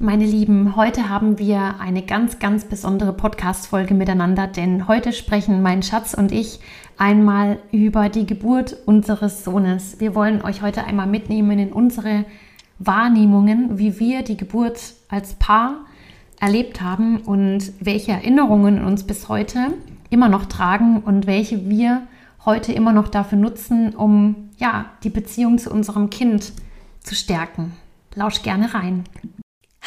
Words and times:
Meine 0.00 0.26
Lieben, 0.26 0.76
heute 0.76 1.08
haben 1.08 1.40
wir 1.40 1.80
eine 1.80 2.02
ganz, 2.02 2.38
ganz 2.38 2.64
besondere 2.64 3.12
Podcast-Folge 3.12 3.94
miteinander, 3.94 4.46
denn 4.46 4.86
heute 4.86 5.12
sprechen 5.12 5.60
mein 5.60 5.82
Schatz 5.82 6.14
und 6.14 6.30
ich 6.30 6.60
einmal 6.96 7.58
über 7.72 8.08
die 8.08 8.24
Geburt 8.24 8.76
unseres 8.86 9.42
Sohnes. 9.42 9.98
Wir 9.98 10.14
wollen 10.14 10.40
euch 10.42 10.62
heute 10.62 10.84
einmal 10.84 11.08
mitnehmen 11.08 11.58
in 11.58 11.72
unsere 11.72 12.26
Wahrnehmungen, 12.78 13.76
wie 13.80 13.98
wir 13.98 14.22
die 14.22 14.36
Geburt 14.36 14.94
als 15.08 15.34
Paar 15.34 15.78
erlebt 16.38 16.80
haben 16.80 17.18
und 17.22 17.72
welche 17.80 18.12
Erinnerungen 18.12 18.84
uns 18.84 19.02
bis 19.02 19.28
heute 19.28 19.74
immer 20.10 20.28
noch 20.28 20.44
tragen 20.44 21.00
und 21.00 21.26
welche 21.26 21.68
wir 21.68 22.06
heute 22.44 22.72
immer 22.72 22.92
noch 22.92 23.08
dafür 23.08 23.38
nutzen, 23.38 23.96
um 23.96 24.50
ja, 24.58 24.84
die 25.02 25.10
Beziehung 25.10 25.58
zu 25.58 25.72
unserem 25.72 26.08
Kind 26.08 26.52
zu 27.00 27.16
stärken. 27.16 27.72
Lausch 28.14 28.42
gerne 28.42 28.72
rein. 28.74 29.02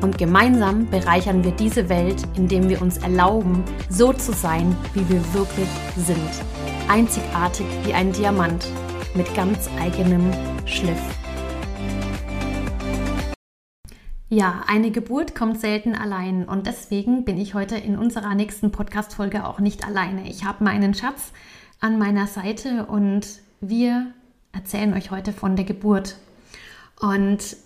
Und 0.00 0.16
gemeinsam 0.16 0.88
bereichern 0.88 1.44
wir 1.44 1.52
diese 1.52 1.90
Welt, 1.90 2.22
indem 2.34 2.70
wir 2.70 2.80
uns 2.80 2.96
erlauben, 2.98 3.62
so 3.90 4.14
zu 4.14 4.32
sein, 4.32 4.74
wie 4.94 5.06
wir 5.10 5.34
wirklich 5.34 5.68
sind. 5.96 6.30
Einzigartig 6.88 7.66
wie 7.84 7.92
ein 7.92 8.10
Diamant 8.12 8.66
mit 9.14 9.32
ganz 9.34 9.68
eigenem 9.78 10.32
Schliff. 10.64 11.00
Ja, 14.30 14.62
eine 14.68 14.90
Geburt 14.90 15.34
kommt 15.34 15.60
selten 15.60 15.94
allein 15.94 16.44
und 16.44 16.66
deswegen 16.66 17.24
bin 17.24 17.36
ich 17.36 17.54
heute 17.54 17.76
in 17.76 17.98
unserer 17.98 18.34
nächsten 18.34 18.70
Podcast-Folge 18.70 19.44
auch 19.44 19.58
nicht 19.58 19.84
alleine. 19.84 20.30
Ich 20.30 20.44
habe 20.44 20.64
meinen 20.64 20.94
Schatz 20.94 21.32
an 21.80 21.98
meiner 21.98 22.26
Seite 22.26 22.86
und 22.86 23.26
wir 23.60 24.14
erzählen 24.52 24.94
euch 24.94 25.10
heute 25.10 25.32
von 25.32 25.56
der 25.56 25.64
Geburt. 25.64 26.16
Und 27.00 27.56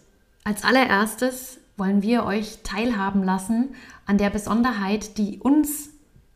als 0.42 0.64
allererstes 0.64 1.58
wollen 1.76 2.02
wir 2.02 2.24
euch 2.24 2.58
teilhaben 2.62 3.22
lassen 3.22 3.74
an 4.06 4.18
der 4.18 4.30
Besonderheit, 4.30 5.18
die 5.18 5.38
uns 5.38 5.90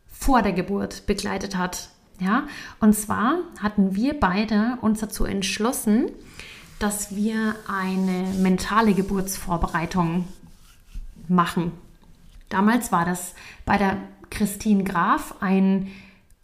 vor 0.07 0.41
der 0.41 0.53
Geburt 0.53 1.05
begleitet 1.05 1.55
hat. 1.55 1.89
Ja, 2.19 2.43
und 2.81 2.93
zwar 2.93 3.37
hatten 3.61 3.95
wir 3.95 4.19
beide 4.19 4.77
uns 4.81 4.99
dazu 4.99 5.23
entschlossen, 5.23 6.11
dass 6.79 7.15
wir 7.15 7.55
eine 7.67 8.27
mentale 8.39 8.93
Geburtsvorbereitung 8.93 10.27
machen. 11.29 11.71
Damals 12.49 12.91
war 12.91 13.05
das 13.05 13.35
bei 13.65 13.77
der 13.77 13.97
Christine 14.29 14.83
Graf 14.83 15.35
ein 15.39 15.87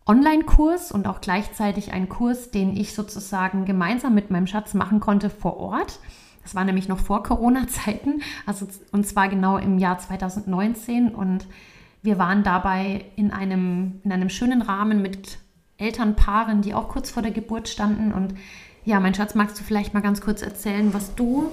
Online-Kurs 0.05 0.91
und 0.91 1.07
auch 1.07 1.19
gleichzeitig 1.19 1.91
ein 1.91 2.09
Kurs, 2.09 2.51
den 2.51 2.77
ich 2.77 2.93
sozusagen 2.93 3.65
gemeinsam 3.65 4.13
mit 4.13 4.29
meinem 4.29 4.47
Schatz 4.47 4.73
machen 4.73 4.99
konnte 4.99 5.29
vor 5.29 5.57
Ort. 5.57 5.99
Das 6.45 6.53
war 6.53 6.63
nämlich 6.63 6.87
noch 6.87 6.99
vor 6.99 7.23
Corona-Zeiten, 7.23 8.21
also 8.45 8.67
und 8.91 9.07
zwar 9.07 9.29
genau 9.29 9.57
im 9.57 9.79
Jahr 9.79 9.97
2019. 9.97 11.09
Und 11.09 11.47
wir 12.03 12.19
waren 12.19 12.43
dabei 12.43 13.05
in 13.15 13.31
einem, 13.31 13.99
in 14.03 14.11
einem 14.11 14.29
schönen 14.29 14.61
Rahmen 14.61 15.01
mit 15.01 15.39
Elternpaaren, 15.77 16.61
die 16.61 16.75
auch 16.75 16.87
kurz 16.87 17.09
vor 17.09 17.23
der 17.23 17.31
Geburt 17.31 17.67
standen. 17.67 18.13
Und 18.13 18.35
ja, 18.85 18.99
mein 18.99 19.15
Schatz, 19.15 19.33
magst 19.33 19.59
du 19.59 19.63
vielleicht 19.63 19.95
mal 19.95 20.01
ganz 20.01 20.21
kurz 20.21 20.43
erzählen, 20.43 20.93
was 20.93 21.15
du 21.15 21.49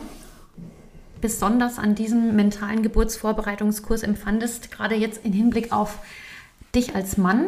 besonders 1.23 1.79
an 1.79 1.95
diesem 1.95 2.37
mentalen 2.37 2.83
Geburtsvorbereitungskurs 2.83 4.03
empfandest, 4.03 4.71
gerade 4.71 4.95
jetzt 4.95 5.25
im 5.25 5.33
Hinblick 5.33 5.73
auf 5.73 6.01
dich 6.75 6.95
als 6.95 7.17
Mann, 7.17 7.47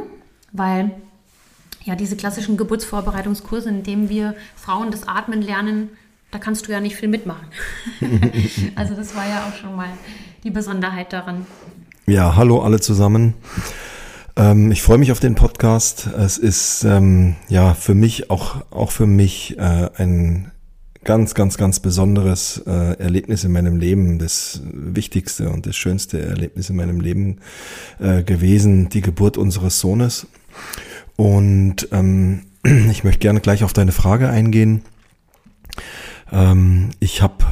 weil 0.52 0.92
ja 1.82 1.94
diese 1.94 2.16
klassischen 2.16 2.56
Geburtsvorbereitungskurse, 2.56 3.68
in 3.68 3.82
denen 3.82 4.08
wir 4.08 4.34
Frauen 4.56 4.90
das 4.90 5.06
Atmen 5.06 5.42
lernen, 5.42 5.90
da 6.34 6.40
kannst 6.40 6.66
du 6.66 6.72
ja 6.72 6.80
nicht 6.80 6.96
viel 6.96 7.08
mitmachen. 7.08 7.46
also 8.74 8.96
das 8.96 9.14
war 9.14 9.24
ja 9.26 9.46
auch 9.46 9.56
schon 9.56 9.76
mal 9.76 9.90
die 10.42 10.50
Besonderheit 10.50 11.12
daran. 11.12 11.46
Ja, 12.06 12.34
hallo 12.34 12.60
alle 12.60 12.80
zusammen. 12.80 13.34
Ähm, 14.34 14.72
ich 14.72 14.82
freue 14.82 14.98
mich 14.98 15.12
auf 15.12 15.20
den 15.20 15.36
Podcast. 15.36 16.08
Es 16.08 16.36
ist 16.36 16.82
ähm, 16.82 17.36
ja 17.48 17.74
für 17.74 17.94
mich 17.94 18.30
auch 18.30 18.64
auch 18.72 18.90
für 18.90 19.06
mich 19.06 19.56
äh, 19.58 19.90
ein 19.96 20.50
ganz 21.04 21.34
ganz 21.34 21.56
ganz 21.56 21.78
besonderes 21.78 22.60
äh, 22.66 22.98
Erlebnis 22.98 23.44
in 23.44 23.52
meinem 23.52 23.76
Leben, 23.76 24.18
das 24.18 24.60
wichtigste 24.64 25.50
und 25.50 25.66
das 25.66 25.76
schönste 25.76 26.20
Erlebnis 26.20 26.68
in 26.68 26.74
meinem 26.74 27.00
Leben 27.00 27.38
äh, 28.00 28.24
gewesen, 28.24 28.88
die 28.88 29.02
Geburt 29.02 29.36
unseres 29.36 29.78
Sohnes. 29.78 30.26
Und 31.14 31.90
ähm, 31.92 32.46
ich 32.90 33.04
möchte 33.04 33.20
gerne 33.20 33.40
gleich 33.40 33.62
auf 33.62 33.72
deine 33.72 33.92
Frage 33.92 34.28
eingehen. 34.28 34.82
Ähm, 36.34 36.90
ich 36.98 37.22
habe, 37.22 37.44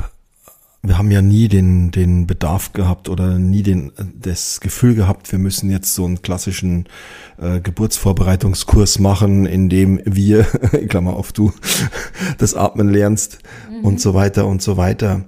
wir 0.82 0.98
haben 0.98 1.12
ja 1.12 1.22
nie 1.22 1.46
den, 1.48 1.92
den 1.92 2.26
Bedarf 2.26 2.72
gehabt 2.72 3.08
oder 3.08 3.38
nie 3.38 3.62
den, 3.62 3.92
das 4.20 4.60
Gefühl 4.60 4.96
gehabt, 4.96 5.30
wir 5.30 5.38
müssen 5.38 5.70
jetzt 5.70 5.94
so 5.94 6.04
einen 6.04 6.20
klassischen 6.20 6.86
äh, 7.38 7.60
Geburtsvorbereitungskurs 7.60 8.98
machen, 8.98 9.46
in 9.46 9.68
dem 9.68 10.00
wir, 10.04 10.44
Klammer 10.88 11.14
auf 11.14 11.32
du, 11.32 11.52
das 12.38 12.54
Atmen 12.54 12.90
lernst 12.90 13.38
mhm. 13.70 13.84
und 13.84 14.00
so 14.00 14.14
weiter 14.14 14.46
und 14.46 14.60
so 14.60 14.76
weiter. 14.76 15.24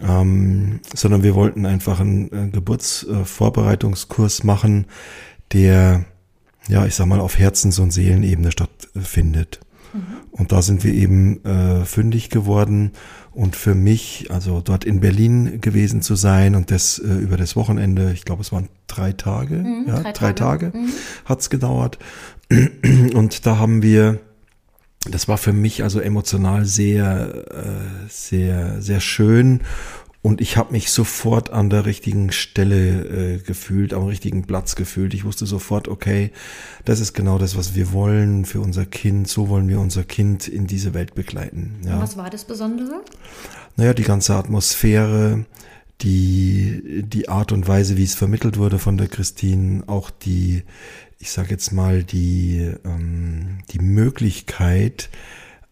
Ähm, 0.00 0.80
sondern 0.94 1.24
wir 1.24 1.34
wollten 1.34 1.66
einfach 1.66 2.00
einen 2.00 2.32
äh, 2.32 2.48
Geburtsvorbereitungskurs 2.50 4.44
machen, 4.44 4.86
der, 5.52 6.04
ja, 6.68 6.86
ich 6.86 6.94
sag 6.94 7.06
mal, 7.06 7.20
auf 7.20 7.36
Herzens- 7.36 7.80
und 7.80 7.90
Seelenebene 7.90 8.52
stattfindet. 8.52 9.60
Und 10.30 10.52
da 10.52 10.62
sind 10.62 10.84
wir 10.84 10.92
eben 10.92 11.44
äh, 11.44 11.84
fündig 11.84 12.30
geworden. 12.30 12.92
Und 13.32 13.54
für 13.54 13.74
mich, 13.74 14.30
also 14.30 14.60
dort 14.60 14.84
in 14.84 15.00
Berlin 15.00 15.60
gewesen 15.60 16.02
zu 16.02 16.16
sein 16.16 16.54
und 16.54 16.70
das 16.70 16.98
äh, 16.98 17.06
über 17.06 17.36
das 17.36 17.54
Wochenende, 17.56 18.12
ich 18.12 18.24
glaube, 18.24 18.42
es 18.42 18.50
waren 18.52 18.68
drei 18.86 19.12
Tage, 19.12 19.56
mhm, 19.56 19.84
ja, 19.86 20.00
drei, 20.00 20.12
drei 20.12 20.32
Tage, 20.32 20.72
Tage 20.72 20.78
mhm. 20.78 20.92
hat's 21.24 21.50
gedauert. 21.50 21.98
Und 23.14 23.46
da 23.46 23.58
haben 23.58 23.82
wir, 23.82 24.20
das 25.10 25.28
war 25.28 25.36
für 25.36 25.52
mich 25.52 25.82
also 25.82 26.00
emotional 26.00 26.64
sehr, 26.64 27.44
äh, 27.50 28.08
sehr, 28.08 28.80
sehr 28.80 29.00
schön 29.00 29.60
und 30.28 30.42
ich 30.42 30.58
habe 30.58 30.72
mich 30.72 30.90
sofort 30.90 31.54
an 31.54 31.70
der 31.70 31.86
richtigen 31.86 32.32
Stelle 32.32 33.36
äh, 33.36 33.38
gefühlt, 33.38 33.94
am 33.94 34.04
richtigen 34.04 34.42
Platz 34.42 34.76
gefühlt. 34.76 35.14
Ich 35.14 35.24
wusste 35.24 35.46
sofort, 35.46 35.88
okay, 35.88 36.32
das 36.84 37.00
ist 37.00 37.14
genau 37.14 37.38
das, 37.38 37.56
was 37.56 37.74
wir 37.74 37.94
wollen 37.94 38.44
für 38.44 38.60
unser 38.60 38.84
Kind. 38.84 39.26
So 39.26 39.48
wollen 39.48 39.70
wir 39.70 39.80
unser 39.80 40.04
Kind 40.04 40.46
in 40.46 40.66
diese 40.66 40.92
Welt 40.92 41.14
begleiten. 41.14 41.76
Ja. 41.82 41.94
Und 41.94 42.02
was 42.02 42.18
war 42.18 42.28
das 42.28 42.44
Besondere? 42.44 43.00
Naja, 43.76 43.94
die 43.94 44.02
ganze 44.02 44.34
Atmosphäre, 44.34 45.46
die, 46.02 47.04
die 47.06 47.30
Art 47.30 47.50
und 47.50 47.66
Weise, 47.66 47.96
wie 47.96 48.04
es 48.04 48.14
vermittelt 48.14 48.58
wurde 48.58 48.78
von 48.78 48.98
der 48.98 49.08
Christine, 49.08 49.84
auch 49.86 50.10
die, 50.10 50.62
ich 51.18 51.30
sage 51.30 51.52
jetzt 51.52 51.72
mal, 51.72 52.04
die, 52.04 52.70
ähm, 52.84 53.60
die 53.70 53.78
Möglichkeit, 53.78 55.08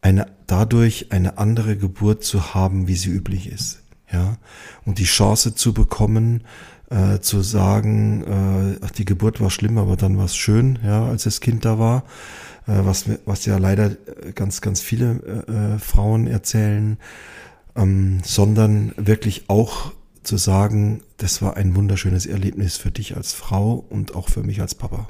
eine, 0.00 0.28
dadurch 0.46 1.12
eine 1.12 1.36
andere 1.36 1.76
Geburt 1.76 2.24
zu 2.24 2.54
haben, 2.54 2.88
wie 2.88 2.96
sie 2.96 3.10
üblich 3.10 3.52
ist 3.52 3.82
ja, 4.12 4.36
und 4.84 4.98
die 4.98 5.04
Chance 5.04 5.54
zu 5.54 5.72
bekommen, 5.74 6.44
äh, 6.90 7.18
zu 7.20 7.42
sagen, 7.42 8.22
äh, 8.22 8.84
ach, 8.84 8.90
die 8.90 9.04
Geburt 9.04 9.40
war 9.40 9.50
schlimm, 9.50 9.78
aber 9.78 9.96
dann 9.96 10.18
war 10.18 10.26
es 10.26 10.36
schön, 10.36 10.78
ja, 10.84 11.06
als 11.06 11.24
das 11.24 11.40
Kind 11.40 11.64
da 11.64 11.78
war, 11.78 12.04
äh, 12.66 12.84
was, 12.84 13.06
was 13.24 13.44
ja 13.46 13.58
leider 13.58 13.90
ganz, 14.34 14.60
ganz 14.60 14.80
viele 14.80 15.44
äh, 15.48 15.74
äh, 15.74 15.78
Frauen 15.78 16.26
erzählen, 16.26 16.98
ähm, 17.74 18.20
sondern 18.24 18.92
wirklich 18.96 19.44
auch 19.48 19.92
zu 20.22 20.36
sagen, 20.36 21.02
das 21.18 21.42
war 21.42 21.56
ein 21.56 21.76
wunderschönes 21.76 22.26
Erlebnis 22.26 22.76
für 22.76 22.90
dich 22.90 23.16
als 23.16 23.32
Frau 23.32 23.84
und 23.90 24.14
auch 24.14 24.28
für 24.28 24.42
mich 24.42 24.60
als 24.60 24.74
Papa. 24.74 25.08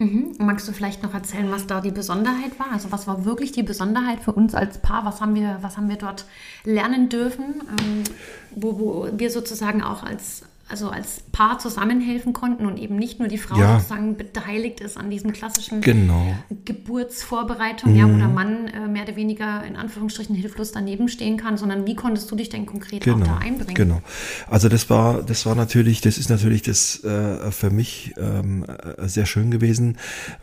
Mhm. 0.00 0.32
Magst 0.38 0.66
du 0.66 0.72
vielleicht 0.72 1.02
noch 1.02 1.12
erzählen, 1.12 1.50
was 1.50 1.66
da 1.66 1.82
die 1.82 1.90
Besonderheit 1.90 2.58
war? 2.58 2.72
Also 2.72 2.90
was 2.90 3.06
war 3.06 3.26
wirklich 3.26 3.52
die 3.52 3.62
Besonderheit 3.62 4.20
für 4.20 4.32
uns 4.32 4.54
als 4.54 4.78
Paar? 4.78 5.04
Was 5.04 5.20
haben 5.20 5.34
wir, 5.34 5.58
was 5.60 5.76
haben 5.76 5.90
wir 5.90 5.96
dort 5.96 6.24
lernen 6.64 7.10
dürfen, 7.10 7.60
ähm, 7.68 8.04
wo, 8.52 8.78
wo 8.78 9.08
wir 9.12 9.30
sozusagen 9.30 9.82
auch 9.82 10.02
als, 10.02 10.44
also 10.70 10.88
als 10.90 11.20
Paar 11.32 11.58
zusammenhelfen 11.58 12.32
konnten 12.32 12.66
und 12.66 12.78
eben 12.78 12.96
nicht 12.96 13.18
nur 13.18 13.28
die 13.28 13.38
Frau 13.38 13.58
Ja. 13.58 13.78
sozusagen 13.78 14.16
beteiligt 14.16 14.80
ist 14.80 14.96
an 14.96 15.10
diesem 15.10 15.32
klassischen 15.32 15.80
Genau. 15.80 16.34
Geburtsvorbereitung, 16.64 17.94
ja, 17.96 18.04
wo 18.12 18.16
der 18.16 18.28
Mann 18.28 18.68
äh, 18.68 18.88
mehr 18.88 19.04
oder 19.04 19.16
weniger 19.16 19.64
in 19.64 19.76
Anführungsstrichen 19.76 20.34
hilflos 20.34 20.72
daneben 20.72 21.08
stehen 21.08 21.36
kann, 21.36 21.56
sondern 21.56 21.86
wie 21.86 21.94
konntest 21.94 22.30
du 22.30 22.36
dich 22.36 22.48
denn 22.48 22.66
konkret 22.66 23.08
auch 23.08 23.20
da 23.20 23.38
einbringen? 23.38 23.74
Genau. 23.74 24.02
Also 24.48 24.68
das 24.68 24.90
war, 24.90 25.22
das 25.22 25.46
war 25.46 25.54
natürlich, 25.54 26.00
das 26.00 26.18
ist 26.18 26.30
natürlich 26.30 26.62
das 26.62 27.02
äh, 27.04 27.50
für 27.50 27.70
mich 27.70 28.14
ähm, 28.18 28.64
äh, 28.64 29.08
sehr 29.08 29.26
schön 29.26 29.50
gewesen, 29.50 29.96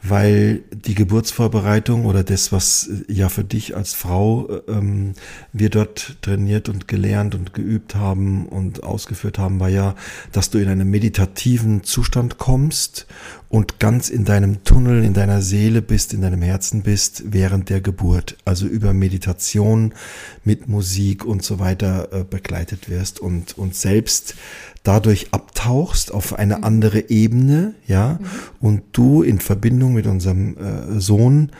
weil 0.04 0.64
die 0.72 0.96
Geburtsvorbereitung 0.96 2.06
oder 2.06 2.24
das, 2.24 2.52
was 2.52 2.88
äh, 2.88 3.12
ja 3.12 3.30
für 3.30 3.44
dich 3.44 3.76
als 3.76 3.94
Frau 3.94 4.48
äh, 4.50 4.72
ähm, 4.72 5.14
wir 5.54 5.70
dort 5.70 6.18
trainiert 6.22 6.70
und 6.70 6.88
gelernt 6.88 7.36
und 7.36 7.54
geübt 7.54 7.96
haben 7.96 8.48
und 8.48 8.84
ausgeführt 8.84 9.38
haben, 9.38 9.60
war 9.60 9.70
ja, 9.70 9.96
dass 10.32 10.50
du 10.50 10.58
in 10.58 10.68
einen 10.68 10.90
meditativen 10.90 11.84
Zustand 11.84 12.38
kommst 12.38 13.08
und 13.50 13.80
ganz 13.80 14.10
in 14.10 14.26
deinem 14.26 14.64
Tunnel, 14.64 15.04
in 15.04 15.14
deiner 15.14 15.42
Seele 15.42 15.82
bist, 15.82 16.14
in 16.14 16.22
deinem 16.22 16.42
Herzen 16.42 16.82
bist 16.82 17.24
während 17.28 17.70
der 17.70 17.82
Geburt. 17.82 18.38
Also 18.46 18.68
über 18.68 18.94
Meditation 18.94 19.94
mit 20.44 20.68
Musik 20.68 21.26
und 21.26 21.44
so 21.44 21.60
weiter 21.60 22.10
äh, 22.12 22.24
begleitet 22.24 22.90
wirst 22.90 23.20
und, 23.20 23.58
und 23.58 23.76
selbst 23.76 24.36
dadurch 24.84 25.28
abtauchst 25.32 26.14
auf 26.14 26.38
eine 26.38 26.64
andere 26.64 27.10
Ebene, 27.10 27.74
ja, 27.88 28.20
und 28.60 28.84
du 28.94 29.22
in 29.22 29.40
Verbindung 29.40 29.94
mit 29.94 30.08
unserem 30.08 30.58
äh, 30.58 31.00
Sohn, 31.00 31.52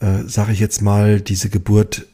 äh, 0.00 0.22
sage 0.26 0.52
ich 0.52 0.60
jetzt 0.60 0.82
mal, 0.82 1.20
diese 1.20 1.48
Geburt 1.48 2.06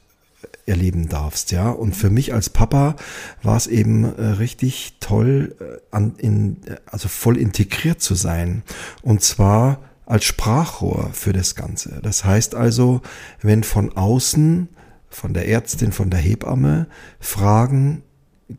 erleben 0.68 1.08
darfst, 1.08 1.50
ja. 1.52 1.70
Und 1.70 1.96
für 1.96 2.10
mich 2.10 2.32
als 2.34 2.50
Papa 2.50 2.96
war 3.42 3.56
es 3.56 3.66
eben 3.66 4.04
äh, 4.04 4.22
richtig 4.22 4.96
toll, 5.00 5.56
äh, 5.60 5.78
an, 5.90 6.14
in, 6.18 6.58
äh, 6.66 6.76
also 6.86 7.08
voll 7.08 7.36
integriert 7.36 8.00
zu 8.00 8.14
sein. 8.14 8.62
Und 9.02 9.22
zwar 9.22 9.80
als 10.06 10.24
Sprachrohr 10.24 11.10
für 11.12 11.32
das 11.32 11.54
Ganze. 11.54 12.00
Das 12.02 12.24
heißt 12.24 12.54
also, 12.54 13.02
wenn 13.42 13.62
von 13.62 13.96
außen, 13.96 14.68
von 15.10 15.34
der 15.34 15.48
Ärztin, 15.48 15.92
von 15.92 16.10
der 16.10 16.20
Hebamme 16.20 16.86
Fragen 17.20 18.02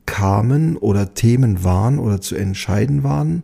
kamen 0.06 0.78
oder 0.78 1.16
Themen 1.16 1.64
waren 1.64 1.98
oder 1.98 2.22
zu 2.22 2.36
entscheiden 2.36 3.04
waren, 3.04 3.44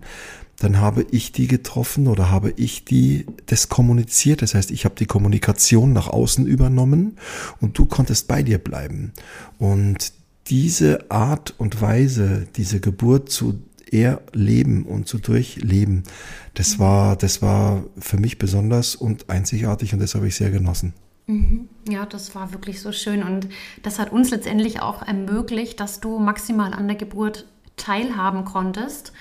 dann 0.59 0.79
habe 0.79 1.05
ich 1.11 1.31
die 1.31 1.47
getroffen 1.47 2.07
oder 2.07 2.31
habe 2.31 2.53
ich 2.55 2.85
die 2.85 3.25
das 3.45 3.69
kommuniziert. 3.69 4.41
Das 4.41 4.53
heißt, 4.53 4.71
ich 4.71 4.85
habe 4.85 4.95
die 4.95 5.05
Kommunikation 5.05 5.93
nach 5.93 6.07
außen 6.07 6.45
übernommen 6.45 7.17
und 7.59 7.77
du 7.77 7.85
konntest 7.85 8.27
bei 8.27 8.43
dir 8.43 8.57
bleiben. 8.57 9.13
Und 9.59 10.13
diese 10.47 11.11
Art 11.11 11.53
und 11.57 11.81
Weise, 11.81 12.47
diese 12.55 12.79
Geburt 12.79 13.29
zu 13.29 13.61
erleben 13.91 14.85
und 14.85 15.07
zu 15.07 15.17
durchleben, 15.17 16.03
das 16.53 16.79
war, 16.79 17.15
das 17.15 17.41
war 17.41 17.83
für 17.97 18.17
mich 18.17 18.37
besonders 18.37 18.95
und 18.95 19.29
einzigartig 19.29 19.93
und 19.93 19.99
das 19.99 20.15
habe 20.15 20.27
ich 20.27 20.35
sehr 20.35 20.51
genossen. 20.51 20.93
Ja, 21.89 22.05
das 22.05 22.35
war 22.35 22.53
wirklich 22.53 22.81
so 22.81 22.91
schön 22.91 23.23
und 23.23 23.49
das 23.81 23.97
hat 23.97 24.11
uns 24.11 24.29
letztendlich 24.29 24.81
auch 24.81 25.01
ermöglicht, 25.01 25.79
dass 25.79 25.99
du 25.99 26.19
maximal 26.19 26.73
an 26.73 26.87
der 26.87 26.97
Geburt 26.97 27.47
teilhaben 27.77 28.45
konntest 28.45 29.11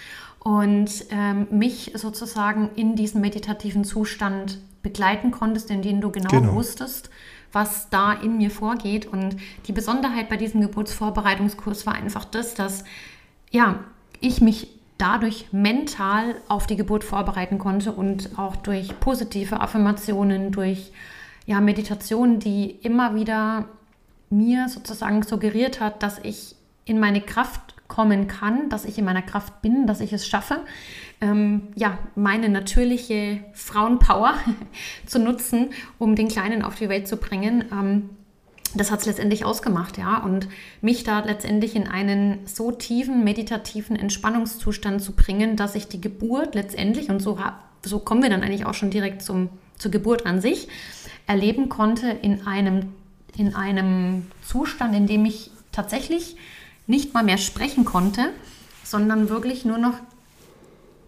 und 0.44 1.06
ähm, 1.11 1.46
mich 1.50 1.93
sozusagen 1.94 2.70
in 2.76 2.94
diesen 2.94 3.20
meditativen 3.23 3.82
Zustand 3.82 4.58
begleiten 4.82 5.31
konntest, 5.31 5.70
in 5.70 5.81
dem 5.81 6.00
du 6.02 6.11
genau, 6.11 6.29
Genau. 6.29 6.55
wusstest, 6.55 7.08
was 7.50 7.88
da 7.88 8.12
in 8.12 8.37
mir 8.37 8.50
vorgeht. 8.50 9.06
Und 9.06 9.37
die 9.67 9.73
Besonderheit 9.73 10.29
bei 10.29 10.37
diesem 10.37 10.61
Geburtsvorbereitungskurs 10.61 11.87
war 11.87 11.94
einfach 11.94 12.26
das, 12.26 12.55
dass 12.55 12.85
ja, 13.50 13.81
ich 14.20 14.43
mich 14.43 14.69
dadurch 14.99 15.46
mental 15.50 16.37
auf 16.47 16.67
die 16.67 16.76
Geburt 16.76 17.05
vorbereiten 17.05 17.58
konnte 17.58 17.93
und 17.93 18.38
auch 18.38 18.55
durch 18.56 19.00
positive 19.00 19.61
Affirmationen, 19.61 20.52
durch 20.52 20.93
ja, 21.47 21.61
Meditationen, 21.62 22.38
die 22.38 22.70
immer 22.82 23.14
wieder 23.14 23.64
mir 24.29 24.69
sozusagen 24.69 25.23
suggeriert 25.23 25.81
hat, 25.81 26.02
dass 26.02 26.19
ich 26.19 26.55
in 26.85 27.00
meine 27.00 27.23
Kraft 27.23 27.74
kommen 27.88 28.28
kann, 28.28 28.69
dass 28.70 28.84
ich 28.84 28.98
in 28.98 29.04
meiner 29.04 29.22
Kraft 29.22 29.62
bin, 29.62 29.86
dass 29.86 30.00
ich 30.00 30.12
es 30.12 30.26
schaffe, 30.26 30.60
ähm, 31.20 31.69
ja, 31.75 31.98
meine 32.14 32.48
natürliche 32.48 33.44
Frauenpower 33.52 34.34
zu 35.06 35.19
nutzen, 35.19 35.70
um 35.98 36.16
den 36.16 36.28
Kleinen 36.28 36.62
auf 36.62 36.76
die 36.76 36.88
Welt 36.88 37.06
zu 37.06 37.16
bringen. 37.16 37.64
Ähm, 37.72 38.10
das 38.75 38.90
hat 38.90 39.00
es 39.00 39.06
letztendlich 39.06 39.44
ausgemacht, 39.44 39.98
ja. 39.98 40.19
Und 40.19 40.48
mich 40.81 41.04
da 41.04 41.20
letztendlich 41.20 41.76
in 41.76 41.86
einen 41.86 42.40
so 42.46 42.72
tiefen 42.72 43.22
meditativen 43.22 43.96
Entspannungszustand 43.96 45.00
zu 45.00 45.12
bringen, 45.12 45.56
dass 45.56 45.75
ich 45.75 45.87
die 45.87 46.00
Geburt 46.00 46.54
letztendlich, 46.54 47.08
und 47.08 47.20
so, 47.20 47.38
so 47.82 48.00
kommen 48.00 48.22
wir 48.22 48.30
dann 48.30 48.42
eigentlich 48.42 48.66
auch 48.66 48.75
schon 48.75 48.90
direkt 48.90 49.22
zum, 49.22 49.48
zur 49.78 49.90
Geburt 49.90 50.26
an 50.26 50.40
sich, 50.40 50.69
erleben 51.26 51.69
konnte 51.69 52.08
in 52.08 52.46
einem, 52.46 52.92
in 53.37 53.54
einem 53.54 54.26
Zustand, 54.42 54.94
in 54.96 55.06
dem 55.06 55.25
ich 55.25 55.50
tatsächlich 55.70 56.37
nicht 56.86 57.14
mal 57.14 57.25
mehr 57.25 57.38
sprechen 57.38 57.84
konnte, 57.84 58.31
sondern 58.82 59.28
wirklich 59.28 59.64
nur 59.64 59.78
noch 59.78 59.94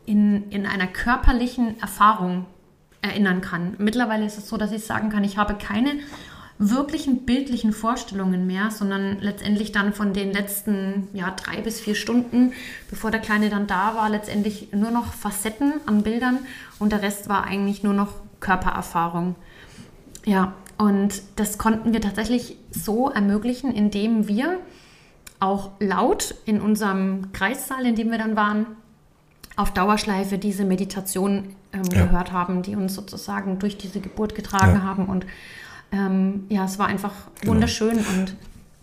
in, 0.06 0.50
in 0.50 0.67
einer 0.67 0.87
körperlichen 0.87 1.81
Erfahrung 1.81 2.46
erinnern 3.02 3.40
kann. 3.40 3.75
Mittlerweile 3.78 4.25
ist 4.25 4.38
es 4.38 4.49
so, 4.49 4.56
dass 4.56 4.73
ich 4.73 4.84
sagen 4.84 5.11
kann, 5.11 5.25
ich 5.25 5.37
habe 5.37 5.55
keine 5.55 5.93
wirklichen 6.58 7.26
bildlichen 7.26 7.73
Vorstellungen 7.73 8.46
mehr, 8.46 8.70
sondern 8.70 9.19
letztendlich 9.20 9.73
dann 9.73 9.93
von 9.93 10.14
den 10.14 10.32
letzten 10.32 11.08
ja, 11.12 11.31
drei 11.31 11.61
bis 11.61 11.81
vier 11.81 11.94
Stunden, 11.94 12.52
bevor 12.88 13.11
der 13.11 13.20
Kleine 13.20 13.50
dann 13.50 13.67
da 13.67 13.94
war, 13.94 14.08
letztendlich 14.08 14.72
nur 14.72 14.90
noch 14.90 15.12
Facetten 15.12 15.75
an 15.84 16.02
Bildern 16.02 16.38
und 16.79 16.93
der 16.93 17.02
Rest 17.02 17.29
war 17.29 17.44
eigentlich 17.44 17.82
nur 17.82 17.93
noch 17.93 18.14
Körpererfahrung. 18.40 19.34
Ja, 20.25 20.55
und 20.79 21.22
das 21.37 21.58
konnten 21.58 21.93
wir 21.93 22.00
tatsächlich 22.00 22.56
so 22.70 23.11
ermöglichen, 23.11 23.72
indem 23.72 24.29
wir 24.29 24.58
auch 25.41 25.71
laut 25.81 26.35
in 26.47 26.61
unserem 26.61 27.33
Kreissaal, 27.33 27.87
in 27.87 27.94
dem 27.94 28.11
wir 28.11 28.19
dann 28.19 28.37
waren, 28.37 28.67
auf 29.56 29.73
Dauerschleife 29.73 30.38
diese 30.38 30.65
Meditation 30.65 31.55
ähm, 31.73 31.83
Ja. 31.93 32.05
gehört 32.06 32.33
haben, 32.33 32.62
die 32.62 32.77
uns 32.77 32.94
sozusagen 32.94 33.59
durch 33.59 33.77
diese 33.79 34.00
Geburt 34.00 34.35
getragen 34.35 34.77
Ja. 34.77 34.83
haben. 34.83 35.06
Und 35.06 35.27
ähm, 35.93 36.44
ja, 36.49 36.65
es 36.65 36.79
war 36.79 36.87
einfach 36.88 37.12
wunderschön. 37.44 37.99
Und 37.99 38.37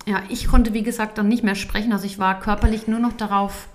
ja, 0.05 0.21
ich 0.29 0.47
konnte, 0.47 0.73
wie 0.73 0.83
gesagt, 0.83 1.17
dann 1.17 1.27
nicht 1.27 1.43
mehr 1.43 1.55
sprechen. 1.55 1.93
Also 1.93 2.05
ich 2.05 2.17
war 2.19 2.39
körperlich 2.39 2.87
nur 2.87 2.99
noch 2.99 3.13
darauf 3.13 3.67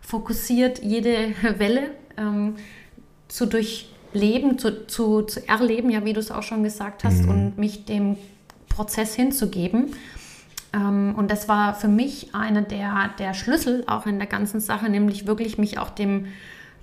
fokussiert, 0.00 0.82
jede 0.82 1.34
Welle 1.58 1.90
ähm, 2.16 2.56
zu 3.28 3.46
durchleben, 3.46 4.58
zu, 4.58 4.86
zu, 4.86 5.22
zu 5.22 5.48
erleben, 5.48 5.90
ja, 5.90 6.04
wie 6.04 6.12
du 6.12 6.20
es 6.20 6.30
auch 6.30 6.42
schon 6.42 6.62
gesagt 6.64 7.04
hast, 7.04 7.24
und 7.26 7.56
mich 7.56 7.84
dem 7.86 8.16
Prozess 8.68 9.14
hinzugeben. 9.14 9.94
Ähm, 10.72 11.14
und 11.16 11.30
das 11.30 11.48
war 11.48 11.74
für 11.74 11.88
mich 11.88 12.34
einer 12.34 12.62
der, 12.62 13.10
der 13.18 13.34
Schlüssel 13.34 13.84
auch 13.86 14.06
in 14.06 14.18
der 14.18 14.28
ganzen 14.28 14.60
Sache, 14.60 14.88
nämlich 14.88 15.26
wirklich 15.26 15.58
mich 15.58 15.78
auch 15.78 15.90
dem 15.90 16.26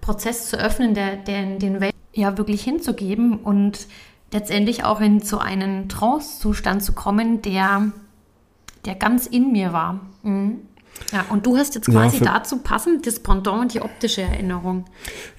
Prozess 0.01 0.47
zu 0.49 0.57
öffnen, 0.57 0.93
der, 0.93 1.15
der, 1.17 1.57
den 1.57 1.81
Welt 1.81 1.93
ja 2.13 2.37
wirklich 2.37 2.63
hinzugeben 2.63 3.37
und 3.37 3.87
letztendlich 4.31 4.83
auch 4.83 5.01
in 5.01 5.21
so 5.21 5.39
einen 5.39 5.89
Trance-Zustand 5.89 6.83
zu 6.83 6.93
kommen, 6.93 7.41
der, 7.41 7.91
der 8.85 8.95
ganz 8.95 9.25
in 9.25 9.51
mir 9.51 9.73
war. 9.73 9.99
Mhm. 10.23 10.59
Ja, 11.13 11.25
und 11.29 11.45
du 11.45 11.57
hast 11.57 11.75
jetzt 11.75 11.87
Ja, 11.87 11.93
quasi 11.93 12.17
für- 12.17 12.25
dazu 12.25 12.57
passend 12.57 13.07
das 13.07 13.19
Pendant, 13.21 13.73
die 13.73 13.81
optische 13.81 14.21
Erinnerung. 14.21 14.85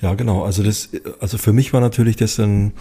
Ja, 0.00 0.14
genau. 0.14 0.42
Also 0.44 0.62
das, 0.62 0.88
also 1.20 1.38
für 1.38 1.52
mich 1.52 1.72
war 1.72 1.80
natürlich 1.80 2.16
das 2.16 2.38
ein, 2.38 2.72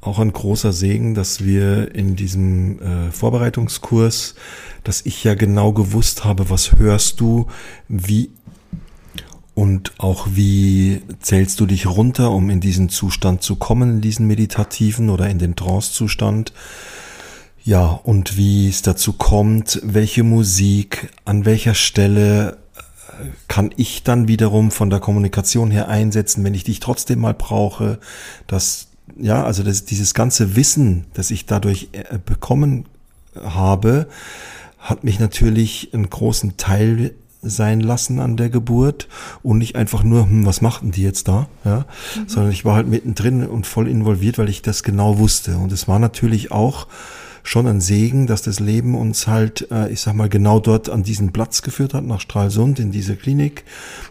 auch 0.00 0.18
ein 0.18 0.32
großer 0.32 0.72
Segen, 0.72 1.14
dass 1.14 1.44
wir 1.44 1.94
in 1.94 2.16
diesem 2.16 2.80
äh, 2.80 3.10
Vorbereitungskurs, 3.10 4.34
dass 4.84 5.04
ich 5.04 5.24
ja 5.24 5.34
genau 5.34 5.72
gewusst 5.72 6.24
habe, 6.24 6.50
was 6.50 6.72
hörst 6.72 7.20
du, 7.20 7.46
wie 7.88 8.30
und 9.54 9.92
auch 9.98 10.28
wie 10.30 11.02
zählst 11.18 11.58
du 11.58 11.66
dich 11.66 11.86
runter, 11.86 12.30
um 12.30 12.48
in 12.48 12.60
diesen 12.60 12.90
Zustand 12.90 13.42
zu 13.42 13.56
kommen, 13.56 13.94
in 13.94 14.00
diesen 14.00 14.28
meditativen 14.28 15.10
oder 15.10 15.28
in 15.28 15.40
den 15.40 15.56
Trance-Zustand. 15.56 16.52
Ja, 17.64 17.86
und 17.86 18.36
wie 18.36 18.68
es 18.68 18.82
dazu 18.82 19.14
kommt, 19.14 19.80
welche 19.82 20.22
Musik, 20.22 21.10
an 21.24 21.44
welcher 21.44 21.74
Stelle 21.74 22.58
kann 23.48 23.70
ich 23.76 24.04
dann 24.04 24.28
wiederum 24.28 24.70
von 24.70 24.90
der 24.90 25.00
Kommunikation 25.00 25.70
her 25.70 25.88
einsetzen, 25.88 26.44
wenn 26.44 26.54
ich 26.54 26.64
dich 26.64 26.80
trotzdem 26.80 27.20
mal 27.20 27.34
brauche, 27.34 27.98
dass, 28.46 28.88
ja, 29.16 29.44
also 29.44 29.62
das, 29.62 29.84
dieses 29.84 30.14
ganze 30.14 30.56
Wissen, 30.56 31.06
das 31.14 31.30
ich 31.30 31.46
dadurch 31.46 31.88
äh, 31.92 32.18
bekommen 32.24 32.86
habe, 33.42 34.08
hat 34.78 35.04
mich 35.04 35.18
natürlich 35.18 35.90
einen 35.92 36.08
großen 36.08 36.56
Teil 36.56 37.12
sein 37.42 37.80
lassen 37.80 38.18
an 38.20 38.36
der 38.36 38.50
Geburt 38.50 39.08
und 39.42 39.58
nicht 39.58 39.76
einfach 39.76 40.02
nur, 40.02 40.24
hm, 40.24 40.44
was 40.44 40.60
machten 40.60 40.90
die 40.90 41.02
jetzt 41.02 41.28
da, 41.28 41.48
ja, 41.64 41.86
sondern 42.26 42.52
ich 42.52 42.64
war 42.64 42.74
halt 42.74 42.88
mittendrin 42.88 43.46
und 43.46 43.66
voll 43.66 43.88
involviert, 43.88 44.38
weil 44.38 44.48
ich 44.48 44.62
das 44.62 44.82
genau 44.82 45.18
wusste. 45.18 45.56
Und 45.56 45.72
es 45.72 45.86
war 45.86 45.98
natürlich 45.98 46.50
auch 46.50 46.88
schon 47.48 47.66
ein 47.66 47.80
Segen, 47.80 48.26
dass 48.26 48.42
das 48.42 48.60
Leben 48.60 48.94
uns 48.94 49.26
halt, 49.26 49.68
äh, 49.70 49.90
ich 49.90 50.02
sag 50.02 50.14
mal, 50.14 50.28
genau 50.28 50.60
dort 50.60 50.90
an 50.90 51.02
diesen 51.02 51.32
Platz 51.32 51.62
geführt 51.62 51.94
hat, 51.94 52.04
nach 52.04 52.20
Stralsund, 52.20 52.78
in 52.78 52.90
diese 52.90 53.16
Klinik 53.16 53.64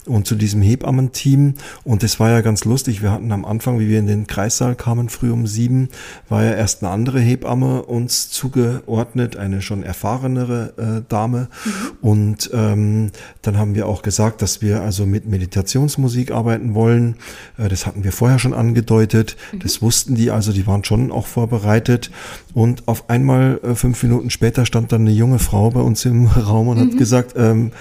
und 0.07 0.25
zu 0.25 0.33
diesem 0.33 0.63
Hebammenteam. 0.63 1.53
Und 1.83 2.01
das 2.01 2.19
war 2.19 2.31
ja 2.31 2.41
ganz 2.41 2.65
lustig. 2.65 3.03
Wir 3.03 3.11
hatten 3.11 3.31
am 3.31 3.45
Anfang, 3.45 3.79
wie 3.79 3.87
wir 3.87 3.99
in 3.99 4.07
den 4.07 4.25
Kreissaal 4.25 4.75
kamen, 4.75 5.09
früh 5.09 5.31
um 5.31 5.45
sieben, 5.45 5.89
war 6.29 6.43
ja 6.43 6.53
erst 6.53 6.81
eine 6.81 6.91
andere 6.91 7.19
Hebamme 7.19 7.83
uns 7.83 8.31
zugeordnet, 8.31 9.37
eine 9.37 9.61
schon 9.61 9.83
erfahrenere 9.83 10.73
äh, 10.77 11.07
Dame. 11.07 11.49
Mhm. 11.63 11.71
Und 12.01 12.49
ähm, 12.53 13.11
dann 13.43 13.57
haben 13.57 13.75
wir 13.75 13.87
auch 13.87 14.01
gesagt, 14.01 14.41
dass 14.41 14.63
wir 14.63 14.81
also 14.81 15.05
mit 15.05 15.27
Meditationsmusik 15.27 16.31
arbeiten 16.31 16.73
wollen. 16.73 17.17
Äh, 17.59 17.69
das 17.69 17.85
hatten 17.85 18.03
wir 18.03 18.11
vorher 18.11 18.39
schon 18.39 18.55
angedeutet. 18.55 19.37
Mhm. 19.51 19.59
Das 19.59 19.79
wussten 19.83 20.15
die 20.15 20.31
also, 20.31 20.53
die 20.53 20.65
waren 20.65 20.83
schon 20.83 21.11
auch 21.11 21.27
vorbereitet. 21.27 22.09
Und 22.55 22.87
auf 22.87 23.11
einmal, 23.11 23.26
äh, 23.29 23.75
fünf 23.75 24.01
Minuten 24.03 24.29
später, 24.29 24.65
stand 24.65 24.91
dann 24.91 25.01
eine 25.01 25.11
junge 25.11 25.39
Frau 25.39 25.69
bei 25.69 25.81
uns 25.81 26.05
im 26.05 26.27
Raum 26.47 26.67
und 26.67 26.77
mhm. 26.77 26.91
hat 26.91 26.97
gesagt, 26.97 27.33
ähm, 27.37 27.71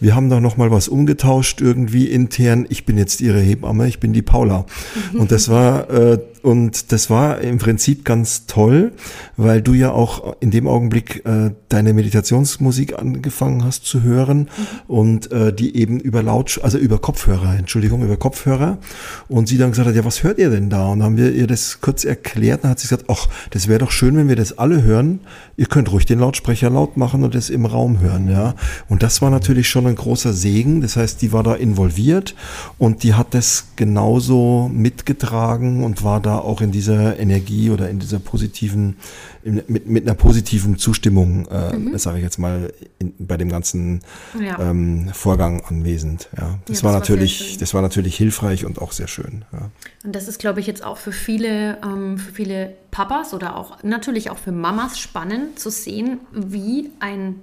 wir 0.00 0.14
haben 0.14 0.30
da 0.30 0.40
noch 0.40 0.56
mal 0.56 0.70
was 0.70 0.88
umgetauscht 0.88 1.60
irgendwie 1.60 2.06
intern. 2.06 2.66
Ich 2.68 2.84
bin 2.84 2.98
jetzt 2.98 3.20
ihre 3.20 3.40
Hebamme, 3.40 3.88
ich 3.88 4.00
bin 4.00 4.12
die 4.12 4.22
Paula. 4.22 4.66
Mhm. 5.12 5.20
Und 5.20 5.32
das 5.32 5.48
war 5.48 5.90
äh, 5.90 6.18
und 6.46 6.92
das 6.92 7.10
war 7.10 7.40
im 7.40 7.58
Prinzip 7.58 8.04
ganz 8.04 8.46
toll, 8.46 8.92
weil 9.36 9.62
du 9.62 9.74
ja 9.74 9.90
auch 9.90 10.36
in 10.38 10.52
dem 10.52 10.68
Augenblick 10.68 11.26
äh, 11.26 11.50
deine 11.68 11.92
Meditationsmusik 11.92 12.96
angefangen 12.96 13.64
hast 13.64 13.84
zu 13.84 14.04
hören 14.04 14.48
und 14.86 15.32
äh, 15.32 15.52
die 15.52 15.74
eben 15.74 15.98
über 15.98 16.22
Laut, 16.22 16.60
also 16.62 16.78
über 16.78 17.00
Kopfhörer, 17.00 17.56
Entschuldigung, 17.58 18.04
über 18.04 18.16
Kopfhörer. 18.16 18.78
Und 19.26 19.48
sie 19.48 19.58
dann 19.58 19.70
gesagt 19.70 19.88
hat, 19.88 19.96
ja, 19.96 20.04
was 20.04 20.22
hört 20.22 20.38
ihr 20.38 20.48
denn 20.50 20.70
da? 20.70 20.86
Und 20.86 21.00
dann 21.00 21.06
haben 21.06 21.16
wir 21.16 21.32
ihr 21.32 21.48
das 21.48 21.80
kurz 21.80 22.04
erklärt. 22.04 22.62
Dann 22.62 22.70
hat 22.70 22.78
sie 22.78 22.86
gesagt, 22.86 23.06
ach, 23.08 23.26
das 23.50 23.66
wäre 23.66 23.80
doch 23.80 23.90
schön, 23.90 24.16
wenn 24.16 24.28
wir 24.28 24.36
das 24.36 24.56
alle 24.56 24.84
hören. 24.84 25.18
Ihr 25.56 25.66
könnt 25.66 25.90
ruhig 25.90 26.06
den 26.06 26.20
Lautsprecher 26.20 26.70
laut 26.70 26.96
machen 26.96 27.24
und 27.24 27.34
das 27.34 27.50
im 27.50 27.66
Raum 27.66 27.98
hören, 27.98 28.30
ja. 28.30 28.54
Und 28.88 29.02
das 29.02 29.20
war 29.20 29.30
natürlich 29.30 29.68
schon 29.68 29.88
ein 29.88 29.96
großer 29.96 30.32
Segen. 30.32 30.80
Das 30.80 30.94
heißt, 30.94 31.20
die 31.22 31.32
war 31.32 31.42
da 31.42 31.54
involviert 31.54 32.36
und 32.78 33.02
die 33.02 33.14
hat 33.14 33.34
das 33.34 33.64
genauso 33.74 34.70
mitgetragen 34.72 35.82
und 35.82 36.04
war 36.04 36.20
da 36.20 36.35
auch 36.44 36.60
in 36.60 36.72
dieser 36.72 37.18
Energie 37.18 37.70
oder 37.70 37.88
in 37.88 37.98
dieser 37.98 38.18
positiven, 38.18 38.96
mit, 39.42 39.86
mit 39.86 40.04
einer 40.04 40.14
positiven 40.14 40.78
Zustimmung, 40.78 41.46
äh, 41.48 41.76
mhm. 41.76 41.98
sage 41.98 42.18
ich 42.18 42.24
jetzt 42.24 42.38
mal, 42.38 42.72
in, 42.98 43.14
bei 43.18 43.36
dem 43.36 43.48
ganzen 43.48 44.00
ja. 44.40 44.58
ähm, 44.58 45.10
Vorgang 45.12 45.62
anwesend. 45.64 46.28
Ja, 46.36 46.58
das, 46.66 46.78
ja, 46.78 46.84
war 46.84 46.92
das 46.92 47.00
natürlich, 47.00 47.52
war 47.52 47.58
das 47.60 47.74
war 47.74 47.82
natürlich 47.82 48.16
hilfreich 48.16 48.64
und 48.64 48.80
auch 48.80 48.92
sehr 48.92 49.08
schön. 49.08 49.44
Ja. 49.52 49.70
Und 50.04 50.14
das 50.14 50.28
ist, 50.28 50.38
glaube 50.38 50.60
ich, 50.60 50.66
jetzt 50.66 50.84
auch 50.84 50.96
für 50.96 51.12
viele, 51.12 51.78
ähm, 51.82 52.18
für 52.18 52.32
viele 52.32 52.72
Papas 52.90 53.34
oder 53.34 53.56
auch 53.56 53.82
natürlich 53.82 54.30
auch 54.30 54.38
für 54.38 54.52
Mamas 54.52 54.98
spannend 54.98 55.58
zu 55.58 55.70
sehen, 55.70 56.20
wie 56.32 56.90
ein 57.00 57.36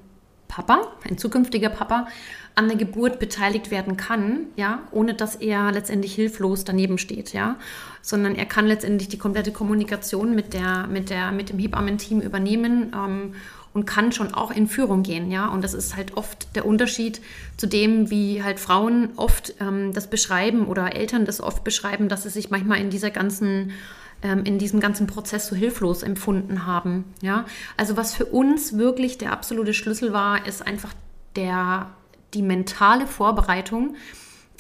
Papa, 0.48 0.82
ein 1.08 1.18
zukünftiger 1.18 1.70
Papa, 1.70 2.08
an 2.56 2.68
der 2.68 2.78
Geburt 2.78 3.20
beteiligt 3.20 3.72
werden 3.72 3.98
kann, 3.98 4.48
ja, 4.56 4.80
ohne 4.92 5.16
dass 5.16 5.36
er 5.36 5.72
letztendlich 5.72 6.14
hilflos 6.14 6.64
daneben 6.64 6.98
steht, 6.98 7.34
ja, 7.34 7.58
sondern 8.02 8.36
er 8.36 8.46
kann 8.46 8.68
letztendlich 8.68 9.10
die 9.10 9.18
komplette 9.18 9.52
Kommunikation 9.52 10.36
mit 10.36 10.54
der, 10.54 10.88
mit 10.88 11.10
der, 11.10 11.32
mit 11.32 11.50
dem 11.50 11.58
Hebammenteam 11.58 12.22
übernehmen 12.22 12.94
ähm, 12.94 13.34
und 13.74 13.86
kann 13.86 14.12
schon 14.12 14.36
auch 14.36 14.52
in 14.52 14.68
Führung 14.68 15.02
gehen, 15.02 15.32
ja, 15.32 15.48
und 15.48 15.64
das 15.64 15.74
ist 15.74 15.96
halt 15.96 16.16
oft 16.16 16.56
der 16.56 16.66
Unterschied 16.68 17.22
zu 17.58 17.66
dem, 17.66 18.12
wie 18.12 18.44
halt 18.44 18.60
Frauen 18.60 19.10
oft 19.16 19.56
ähm, 19.60 19.94
das 19.94 20.08
beschreiben 20.08 20.68
oder 20.68 20.96
Eltern 20.96 21.26
das 21.26 21.42
oft 21.42 21.64
beschreiben, 21.64 22.08
dass 22.08 22.24
sie 22.24 22.30
sich 22.30 22.52
manchmal 22.52 22.80
in 22.80 22.92
dieser 22.92 23.10
ganzen 23.10 23.72
ähm, 24.24 24.44
in 24.46 24.58
diesem 24.58 24.80
ganzen 24.80 25.06
Prozess 25.06 25.48
so 25.48 25.56
hilflos 25.56 26.02
empfunden 26.02 26.66
haben. 26.66 27.06
Ja? 27.22 27.46
Also 27.78 27.98
was 27.98 28.16
für 28.16 28.26
uns 28.26 28.78
wirklich 28.78 29.18
der 29.18 29.32
absolute 29.32 29.74
Schlüssel 29.74 30.14
war, 30.14 30.48
ist 30.48 30.66
einfach 30.66 30.94
der 31.36 31.92
die 32.34 32.42
mentale 32.42 33.06
Vorbereitung 33.06 33.96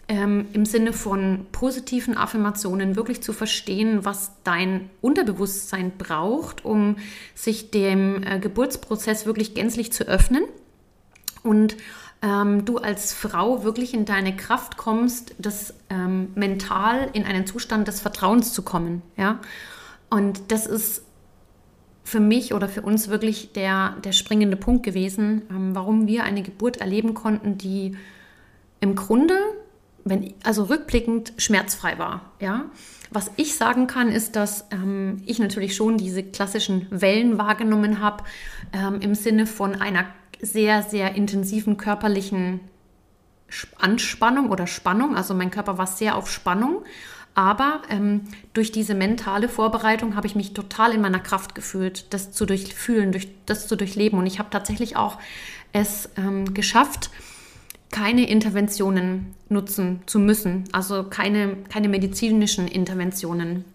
ähm, 0.07 0.47
im 0.53 0.65
Sinne 0.65 0.93
von 0.93 1.45
positiven 1.51 2.17
Affirmationen 2.17 2.95
wirklich 2.95 3.23
zu 3.23 3.33
verstehen, 3.33 4.05
was 4.05 4.31
dein 4.43 4.89
Unterbewusstsein 5.01 5.93
braucht, 5.97 6.65
um 6.65 6.97
sich 7.33 7.71
dem 7.71 8.21
äh, 8.23 8.39
Geburtsprozess 8.39 9.25
wirklich 9.25 9.55
gänzlich 9.55 9.93
zu 9.93 10.03
öffnen 10.03 10.43
und 11.41 11.77
ähm, 12.23 12.63
du 12.63 12.77
als 12.77 13.13
Frau 13.13 13.63
wirklich 13.63 13.93
in 13.93 14.05
deine 14.05 14.35
Kraft 14.35 14.77
kommst, 14.77 15.35
das 15.37 15.73
ähm, 15.89 16.29
mental 16.35 17.09
in 17.11 17.25
einen 17.25 17.45
Zustand 17.45 17.87
des 17.87 17.99
Vertrauens 17.99 18.53
zu 18.53 18.63
kommen. 18.63 19.01
Ja? 19.17 19.39
Und 20.09 20.51
das 20.51 20.65
ist 20.65 21.03
für 22.05 22.21
mich 22.21 22.53
oder 22.53 22.69
für 22.69 22.81
uns 22.81 23.09
wirklich 23.09 23.51
der, 23.53 23.97
der 24.03 24.13
springende 24.13 24.55
Punkt 24.55 24.83
gewesen, 24.83 25.43
ähm, 25.51 25.75
warum 25.75 26.07
wir 26.07 26.23
eine 26.23 26.43
Geburt 26.43 26.77
erleben 26.77 27.13
konnten, 27.13 27.57
die 27.57 27.97
im 28.79 28.95
Grunde, 28.95 29.37
wenn, 30.05 30.33
also 30.43 30.63
rückblickend, 30.63 31.33
schmerzfrei 31.37 31.97
war. 31.99 32.31
Ja? 32.39 32.65
Was 33.11 33.31
ich 33.35 33.55
sagen 33.55 33.87
kann, 33.87 34.09
ist, 34.09 34.37
dass 34.37 34.65
ähm, 34.71 35.21
ich 35.25 35.39
natürlich 35.39 35.75
schon 35.75 35.97
diese 35.97 36.23
klassischen 36.23 36.87
Wellen 36.89 37.37
wahrgenommen 37.37 37.99
habe, 37.99 38.23
ähm, 38.71 39.01
im 39.01 39.13
Sinne 39.13 39.45
von 39.45 39.75
einer 39.75 40.05
sehr, 40.43 40.83
sehr 40.83 41.15
intensiven 41.15 41.77
körperlichen 41.77 42.59
Anspannung 43.77 44.49
oder 44.49 44.67
Spannung. 44.67 45.15
Also 45.15 45.33
mein 45.33 45.51
Körper 45.51 45.77
war 45.77 45.87
sehr 45.87 46.15
auf 46.15 46.29
Spannung. 46.29 46.83
Aber 47.35 47.81
ähm, 47.89 48.21
durch 48.53 48.71
diese 48.71 48.93
mentale 48.93 49.49
Vorbereitung 49.49 50.15
habe 50.15 50.27
ich 50.27 50.35
mich 50.35 50.53
total 50.53 50.93
in 50.93 51.01
meiner 51.01 51.19
Kraft 51.19 51.55
gefühlt, 51.55 52.13
das 52.13 52.31
zu 52.31 52.45
durchfühlen, 52.45 53.11
durch, 53.11 53.27
das 53.47 53.67
zu 53.67 53.75
durchleben. 53.75 54.19
Und 54.19 54.27
ich 54.27 54.37
habe 54.37 54.51
tatsächlich 54.51 54.95
auch 54.95 55.17
es 55.71 56.09
ähm, 56.15 56.53
geschafft, 56.53 57.09
keine 57.89 58.27
Interventionen 58.29 59.33
nutzen 59.49 60.01
zu 60.05 60.19
müssen, 60.19 60.65
also 60.71 61.03
keine, 61.03 61.57
keine 61.69 61.89
medizinischen 61.89 62.67
Interventionen. 62.67 63.65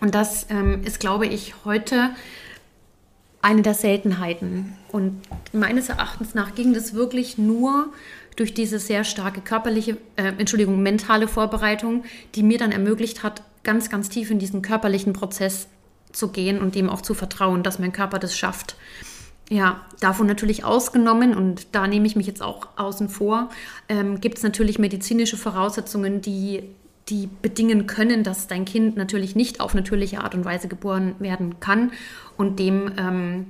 Und 0.00 0.14
das 0.14 0.46
ähm, 0.50 0.82
ist, 0.84 1.00
glaube 1.00 1.26
ich, 1.26 1.54
heute 1.64 2.10
eine 3.46 3.62
der 3.62 3.74
Seltenheiten. 3.74 4.72
Und 4.90 5.22
meines 5.52 5.88
Erachtens 5.88 6.34
nach 6.34 6.56
ging 6.56 6.74
das 6.74 6.94
wirklich 6.94 7.38
nur 7.38 7.92
durch 8.34 8.54
diese 8.54 8.80
sehr 8.80 9.04
starke 9.04 9.40
körperliche, 9.40 9.98
äh, 10.16 10.32
Entschuldigung, 10.36 10.82
mentale 10.82 11.28
Vorbereitung, 11.28 12.02
die 12.34 12.42
mir 12.42 12.58
dann 12.58 12.72
ermöglicht 12.72 13.22
hat, 13.22 13.44
ganz, 13.62 13.88
ganz 13.88 14.08
tief 14.08 14.32
in 14.32 14.40
diesen 14.40 14.62
körperlichen 14.62 15.12
Prozess 15.12 15.68
zu 16.10 16.28
gehen 16.28 16.60
und 16.60 16.74
dem 16.74 16.90
auch 16.90 17.02
zu 17.02 17.14
vertrauen, 17.14 17.62
dass 17.62 17.78
mein 17.78 17.92
Körper 17.92 18.18
das 18.18 18.36
schafft. 18.36 18.74
Ja, 19.48 19.82
davon 20.00 20.26
natürlich 20.26 20.64
ausgenommen, 20.64 21.36
und 21.36 21.68
da 21.70 21.86
nehme 21.86 22.08
ich 22.08 22.16
mich 22.16 22.26
jetzt 22.26 22.42
auch 22.42 22.66
außen 22.74 23.08
vor, 23.08 23.50
ähm, 23.88 24.20
gibt 24.20 24.38
es 24.38 24.42
natürlich 24.42 24.80
medizinische 24.80 25.36
Voraussetzungen, 25.36 26.20
die, 26.20 26.64
die 27.08 27.28
bedingen 27.42 27.86
können, 27.86 28.24
dass 28.24 28.48
dein 28.48 28.64
Kind 28.64 28.96
natürlich 28.96 29.36
nicht 29.36 29.60
auf 29.60 29.74
natürliche 29.74 30.20
Art 30.20 30.34
und 30.34 30.44
Weise 30.44 30.68
geboren 30.68 31.14
werden 31.18 31.60
kann 31.60 31.92
und 32.36 32.58
dem 32.58 32.90
ähm, 32.98 33.46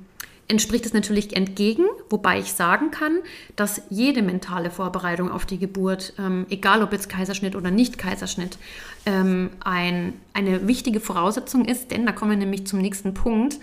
entspricht 0.49 0.87
es 0.87 0.93
natürlich 0.93 1.35
entgegen, 1.35 1.85
wobei 2.09 2.39
ich 2.39 2.53
sagen 2.53 2.91
kann, 2.91 3.19
dass 3.57 3.83
jede 3.91 4.23
mentale 4.23 4.71
Vorbereitung 4.71 5.31
auf 5.31 5.47
die 5.47 5.59
Geburt, 5.59 6.13
ähm, 6.19 6.47
egal 6.51 6.83
ob 6.83 6.93
jetzt 6.93 7.09
Kaiserschnitt 7.09 7.57
oder 7.57 7.71
nicht 7.71 7.99
Kaiserschnitt, 7.99 8.59
ähm, 9.07 9.51
ein, 9.61 10.15
eine 10.35 10.69
wichtige 10.69 11.01
Voraussetzung 11.01 11.65
ist, 11.65 11.91
denn 11.91 12.07
da 12.07 12.13
kommen 12.13 12.33
wir 12.33 12.39
nämlich 12.39 12.67
zum 12.67 12.81
nächsten 12.81 13.15
Punkt. 13.15 13.59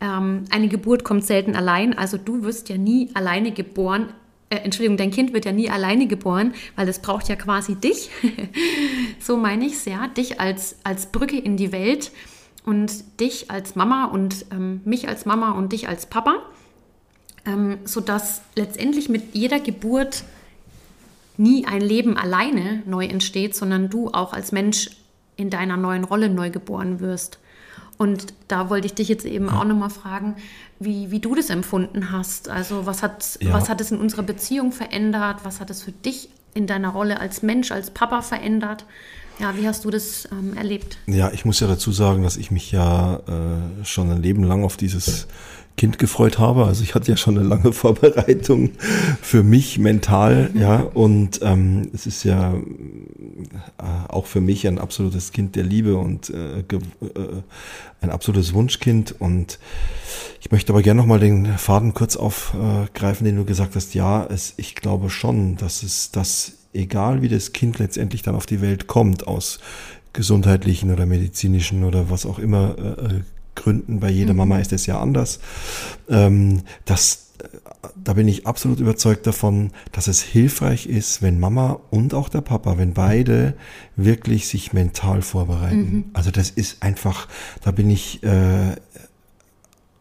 Ähm, 0.00 0.44
eine 0.50 0.68
Geburt 0.68 1.04
kommt 1.04 1.24
selten 1.24 1.54
allein, 1.54 1.96
also 1.96 2.16
du 2.18 2.42
wirst 2.42 2.68
ja 2.68 2.76
nie 2.76 3.10
alleine 3.14 3.52
geboren. 3.52 4.08
Äh, 4.50 4.56
Entschuldigung, 4.56 4.96
dein 4.96 5.10
Kind 5.10 5.32
wird 5.32 5.44
ja 5.44 5.52
nie 5.52 5.70
alleine 5.70 6.06
geboren, 6.06 6.54
weil 6.74 6.88
es 6.88 6.98
braucht 6.98 7.28
ja 7.28 7.36
quasi 7.36 7.76
dich. 7.76 8.10
so 9.20 9.36
meine 9.36 9.66
ich 9.66 9.74
es, 9.74 9.84
ja, 9.84 10.06
dich 10.08 10.40
als, 10.40 10.76
als 10.84 11.06
Brücke 11.06 11.38
in 11.38 11.56
die 11.56 11.72
Welt 11.72 12.12
und 12.64 13.20
dich 13.20 13.50
als 13.50 13.76
Mama 13.76 14.06
und 14.06 14.46
ähm, 14.50 14.80
mich 14.84 15.08
als 15.08 15.24
Mama 15.26 15.52
und 15.52 15.72
dich 15.72 15.88
als 15.88 16.06
Papa, 16.06 16.42
ähm, 17.44 17.78
sodass 17.84 18.42
letztendlich 18.54 19.08
mit 19.08 19.34
jeder 19.34 19.60
Geburt 19.60 20.24
nie 21.36 21.66
ein 21.66 21.80
Leben 21.80 22.16
alleine 22.16 22.82
neu 22.86 23.06
entsteht, 23.06 23.54
sondern 23.54 23.88
du 23.88 24.10
auch 24.10 24.32
als 24.32 24.52
Mensch 24.52 24.90
in 25.36 25.50
deiner 25.50 25.76
neuen 25.76 26.04
Rolle 26.04 26.28
neu 26.28 26.50
geboren 26.50 27.00
wirst. 27.00 27.38
Und 27.98 28.34
da 28.48 28.68
wollte 28.68 28.86
ich 28.86 28.94
dich 28.94 29.08
jetzt 29.08 29.24
eben 29.24 29.46
ja. 29.46 29.58
auch 29.58 29.64
nochmal 29.64 29.90
fragen, 29.90 30.36
wie, 30.78 31.10
wie 31.10 31.20
du 31.20 31.34
das 31.34 31.50
empfunden 31.50 32.10
hast. 32.10 32.48
Also 32.48 32.84
was 32.84 33.02
hat, 33.02 33.38
ja. 33.40 33.52
was 33.52 33.68
hat 33.68 33.80
es 33.80 33.90
in 33.90 33.98
unserer 33.98 34.22
Beziehung 34.22 34.72
verändert? 34.72 35.38
Was 35.44 35.60
hat 35.60 35.70
es 35.70 35.82
für 35.82 35.92
dich 35.92 36.28
in 36.56 36.66
deiner 36.66 36.88
Rolle 36.88 37.20
als 37.20 37.42
Mensch, 37.42 37.70
als 37.70 37.90
Papa 37.90 38.22
verändert? 38.22 38.84
Ja, 39.38 39.56
wie 39.56 39.68
hast 39.68 39.84
du 39.84 39.90
das 39.90 40.26
ähm, 40.32 40.56
erlebt? 40.56 40.96
Ja, 41.06 41.30
ich 41.30 41.44
muss 41.44 41.60
ja 41.60 41.66
dazu 41.66 41.92
sagen, 41.92 42.22
dass 42.22 42.38
ich 42.38 42.50
mich 42.50 42.72
ja 42.72 43.16
äh, 43.16 43.84
schon 43.84 44.10
ein 44.10 44.22
Leben 44.22 44.42
lang 44.42 44.64
auf 44.64 44.78
dieses 44.78 45.26
Kind 45.76 45.98
gefreut 45.98 46.38
habe. 46.38 46.64
Also 46.64 46.82
ich 46.82 46.94
hatte 46.94 47.10
ja 47.10 47.16
schon 47.16 47.36
eine 47.36 47.46
lange 47.46 47.72
Vorbereitung 47.74 48.70
für 49.20 49.42
mich 49.42 49.78
mental, 49.78 50.50
ja. 50.54 50.80
Und 50.80 51.40
ähm, 51.42 51.90
es 51.92 52.06
ist 52.06 52.24
ja 52.24 52.54
äh, 52.54 54.08
auch 54.08 54.26
für 54.26 54.40
mich 54.40 54.66
ein 54.66 54.78
absolutes 54.78 55.32
Kind 55.32 55.54
der 55.54 55.64
Liebe 55.64 55.96
und 55.96 56.30
äh, 56.30 56.60
äh, 56.60 56.64
ein 58.00 58.10
absolutes 58.10 58.54
Wunschkind. 58.54 59.14
Und 59.18 59.58
ich 60.40 60.50
möchte 60.50 60.72
aber 60.72 60.82
gerne 60.82 61.00
nochmal 61.00 61.20
den 61.20 61.46
Faden 61.58 61.92
kurz 61.92 62.16
aufgreifen, 62.16 63.26
den 63.26 63.36
du 63.36 63.44
gesagt 63.44 63.76
hast. 63.76 63.94
Ja, 63.94 64.26
es, 64.26 64.54
ich 64.56 64.76
glaube 64.76 65.10
schon, 65.10 65.56
dass 65.56 65.82
es 65.82 66.10
das, 66.10 66.52
egal 66.72 67.20
wie 67.20 67.28
das 67.28 67.52
Kind 67.52 67.78
letztendlich 67.78 68.22
dann 68.22 68.34
auf 68.34 68.46
die 68.46 68.62
Welt 68.62 68.86
kommt, 68.86 69.26
aus 69.26 69.60
gesundheitlichen 70.14 70.90
oder 70.90 71.04
medizinischen 71.04 71.84
oder 71.84 72.08
was 72.08 72.24
auch 72.24 72.38
immer 72.38 72.78
äh, 72.78 73.20
Gründen, 73.56 73.98
bei 73.98 74.10
jeder 74.10 74.32
mhm. 74.32 74.38
Mama 74.38 74.58
ist 74.58 74.72
es 74.72 74.86
ja 74.86 75.00
anders, 75.00 75.40
ähm, 76.08 76.62
dass 76.84 77.26
da 77.94 78.14
bin 78.14 78.28
ich 78.28 78.46
absolut 78.46 78.80
überzeugt 78.80 79.26
davon, 79.26 79.70
dass 79.92 80.06
es 80.06 80.22
hilfreich 80.22 80.86
ist, 80.86 81.22
wenn 81.22 81.38
Mama 81.38 81.80
und 81.90 82.14
auch 82.14 82.28
der 82.28 82.40
Papa, 82.40 82.78
wenn 82.78 82.94
beide 82.94 83.54
wirklich 83.96 84.48
sich 84.48 84.72
mental 84.72 85.22
vorbereiten. 85.22 85.90
Mhm. 85.90 86.04
Also 86.12 86.30
das 86.30 86.50
ist 86.50 86.82
einfach, 86.82 87.28
da 87.62 87.70
bin 87.70 87.90
ich 87.90 88.22
äh, 88.22 88.76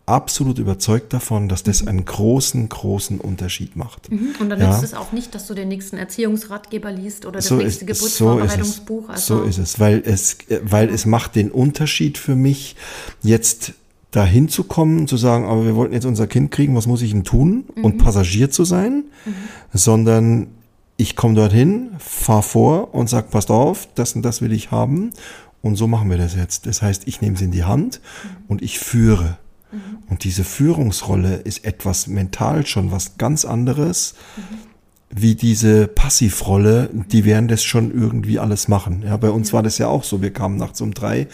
absolut 0.05 0.59
überzeugt 0.59 1.13
davon, 1.13 1.49
dass 1.49 1.63
das 1.63 1.81
mhm. 1.81 1.87
einen 1.87 2.05
großen, 2.05 2.69
großen 2.69 3.19
Unterschied 3.19 3.75
macht. 3.75 4.11
Mhm. 4.11 4.35
Und 4.39 4.49
dann 4.49 4.59
ja. 4.59 4.69
nützt 4.69 4.83
es 4.83 4.93
auch 4.93 5.11
nicht, 5.11 5.33
dass 5.33 5.47
du 5.47 5.53
den 5.53 5.67
nächsten 5.67 5.97
Erziehungsratgeber 5.97 6.91
liest 6.91 7.25
oder 7.25 7.37
das 7.37 7.47
so 7.47 7.55
nächste 7.55 7.85
ist, 7.85 7.97
Geburtsvorbereitungsbuch. 7.97 9.07
So 9.07 9.13
ist, 9.13 9.17
es. 9.17 9.29
Also 9.29 9.37
so 9.37 9.43
ist 9.43 9.57
es, 9.57 9.79
weil 9.79 10.01
es, 10.05 10.37
weil 10.61 10.89
es 10.89 11.05
macht 11.05 11.35
den 11.35 11.51
Unterschied 11.51 12.17
für 12.17 12.35
mich 12.35 12.75
jetzt 13.23 13.73
dahin 14.11 14.47
zu 14.47 14.63
kommen, 14.63 15.07
zu 15.07 15.17
sagen, 15.17 15.45
aber 15.45 15.65
wir 15.65 15.75
wollten 15.75 15.93
jetzt 15.93 16.05
unser 16.05 16.27
Kind 16.27 16.51
kriegen, 16.51 16.75
was 16.75 16.87
muss 16.87 17.01
ich 17.01 17.11
denn 17.11 17.23
tun? 17.23 17.65
Mhm. 17.75 17.83
Und 17.83 17.97
Passagier 17.97 18.49
zu 18.49 18.63
sein, 18.63 19.05
mhm. 19.25 19.33
sondern 19.73 20.47
ich 20.97 21.15
komme 21.15 21.35
dorthin, 21.35 21.91
fahr 21.97 22.41
vor 22.41 22.93
und 22.93 23.09
sag, 23.09 23.29
passt 23.31 23.51
auf, 23.51 23.89
das 23.95 24.15
und 24.15 24.21
das 24.21 24.41
will 24.41 24.53
ich 24.53 24.71
haben. 24.71 25.11
Und 25.61 25.75
so 25.75 25.87
machen 25.87 26.09
wir 26.11 26.17
das 26.17 26.35
jetzt. 26.35 26.67
Das 26.67 26.81
heißt, 26.81 27.07
ich 27.07 27.21
nehme 27.21 27.35
es 27.35 27.41
in 27.41 27.51
die 27.51 27.63
Hand 27.63 27.99
mhm. 28.23 28.43
und 28.47 28.61
ich 28.61 28.79
führe. 28.79 29.37
Und 30.09 30.23
diese 30.23 30.43
Führungsrolle 30.43 31.35
ist 31.35 31.65
etwas 31.65 32.07
mental 32.07 32.65
schon 32.65 32.91
was 32.91 33.17
ganz 33.17 33.45
anderes, 33.45 34.15
mhm 34.37 34.74
wie 35.09 35.35
diese 35.35 35.87
Passivrolle, 35.87 36.89
die 37.11 37.25
werden 37.25 37.47
das 37.47 37.63
schon 37.63 37.93
irgendwie 37.93 38.39
alles 38.39 38.67
machen. 38.67 39.03
Ja, 39.05 39.15
bei 39.17 39.29
uns 39.29 39.53
war 39.53 39.61
das 39.61 39.77
ja 39.77 39.87
auch 39.87 40.03
so. 40.03 40.21
Wir 40.21 40.31
kamen 40.31 40.57
nachts 40.57 40.81
um 40.81 40.93
drei 40.93 41.27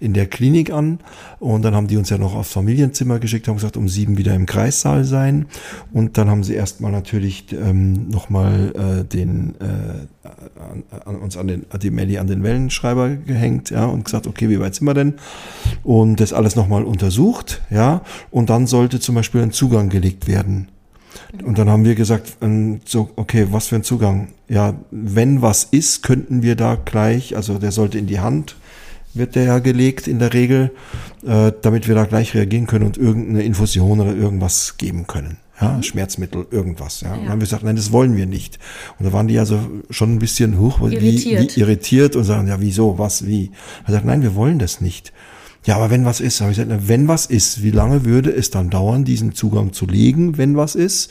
in 0.00 0.14
der 0.14 0.26
Klinik 0.26 0.72
an 0.72 0.98
und 1.38 1.62
dann 1.62 1.74
haben 1.74 1.88
die 1.88 1.98
uns 1.98 2.08
ja 2.08 2.18
noch 2.18 2.34
aufs 2.34 2.52
Familienzimmer 2.52 3.18
geschickt, 3.18 3.46
haben 3.46 3.56
gesagt, 3.56 3.76
um 3.76 3.88
sieben 3.88 4.16
wieder 4.16 4.34
im 4.34 4.46
Kreissaal 4.46 5.04
sein. 5.04 5.46
Und 5.92 6.16
dann 6.16 6.30
haben 6.30 6.42
sie 6.42 6.54
erstmal 6.54 6.90
natürlich 6.90 7.52
ähm, 7.52 8.08
nochmal 8.08 8.72
äh, 8.74 9.04
den 9.04 9.54
äh, 9.60 10.28
an, 10.60 10.84
an, 11.04 11.16
uns 11.16 11.36
an 11.36 11.48
den 11.48 11.66
die 11.80 11.90
Melli 11.90 12.18
an 12.18 12.26
den 12.26 12.42
Wellenschreiber 12.42 13.10
gehängt, 13.10 13.70
ja, 13.70 13.84
und 13.84 14.04
gesagt, 14.04 14.26
okay, 14.26 14.48
wie 14.48 14.58
weit 14.58 14.74
sind 14.74 14.86
wir 14.86 14.94
denn? 14.94 15.14
Und 15.84 16.20
das 16.20 16.32
alles 16.32 16.56
nochmal 16.56 16.84
untersucht, 16.84 17.62
ja, 17.70 18.02
und 18.30 18.50
dann 18.50 18.66
sollte 18.66 19.00
zum 19.00 19.14
Beispiel 19.14 19.42
ein 19.42 19.52
Zugang 19.52 19.90
gelegt 19.90 20.26
werden 20.26 20.68
und 21.44 21.58
dann 21.58 21.68
haben 21.68 21.84
wir 21.84 21.94
gesagt, 21.94 22.38
ähm, 22.40 22.80
so, 22.84 23.10
okay, 23.16 23.48
was 23.50 23.68
für 23.68 23.76
ein 23.76 23.82
Zugang? 23.82 24.28
Ja, 24.48 24.74
wenn 24.90 25.42
was 25.42 25.64
ist, 25.64 26.02
könnten 26.02 26.42
wir 26.42 26.56
da 26.56 26.76
gleich, 26.76 27.36
also 27.36 27.58
der 27.58 27.72
sollte 27.72 27.98
in 27.98 28.06
die 28.06 28.20
Hand, 28.20 28.56
wird 29.14 29.34
der 29.34 29.44
ja 29.44 29.58
gelegt 29.58 30.06
in 30.06 30.18
der 30.18 30.32
Regel, 30.32 30.70
äh, 31.26 31.52
damit 31.62 31.88
wir 31.88 31.94
da 31.94 32.04
gleich 32.04 32.34
reagieren 32.34 32.66
können 32.66 32.86
und 32.86 32.96
irgendeine 32.96 33.42
Infusion 33.42 34.00
oder 34.00 34.14
irgendwas 34.14 34.76
geben 34.78 35.06
können. 35.06 35.38
Ja, 35.60 35.72
mhm. 35.72 35.82
Schmerzmittel, 35.82 36.46
irgendwas. 36.50 37.00
Ja. 37.00 37.08
ja. 37.08 37.14
Und 37.14 37.22
dann 37.22 37.30
haben 37.30 37.40
wir 37.40 37.46
gesagt, 37.46 37.64
nein, 37.64 37.76
das 37.76 37.90
wollen 37.90 38.16
wir 38.16 38.26
nicht. 38.26 38.58
Und 38.98 39.06
da 39.06 39.12
waren 39.12 39.28
die 39.28 39.38
also 39.38 39.58
schon 39.90 40.14
ein 40.14 40.18
bisschen 40.18 40.58
hoch, 40.58 40.80
irritiert. 40.80 41.52
Wie, 41.52 41.56
wie 41.56 41.60
irritiert 41.60 42.16
und 42.16 42.24
sagen, 42.24 42.48
ja, 42.48 42.60
wieso, 42.60 42.98
was, 42.98 43.26
wie? 43.26 43.50
Er 43.86 43.92
sagt, 43.92 44.04
nein, 44.04 44.22
wir 44.22 44.34
wollen 44.34 44.58
das 44.58 44.80
nicht. 44.80 45.12
Ja, 45.68 45.76
aber 45.76 45.90
wenn 45.90 46.06
was 46.06 46.20
ist, 46.20 46.40
habe 46.40 46.50
ich 46.50 46.56
gesagt, 46.56 46.88
wenn 46.88 47.08
was 47.08 47.26
ist, 47.26 47.62
wie 47.62 47.70
lange 47.70 48.06
würde 48.06 48.30
es 48.30 48.48
dann 48.48 48.70
dauern, 48.70 49.04
diesen 49.04 49.34
Zugang 49.34 49.74
zu 49.74 49.84
legen, 49.84 50.38
wenn 50.38 50.56
was 50.56 50.74
ist? 50.74 51.10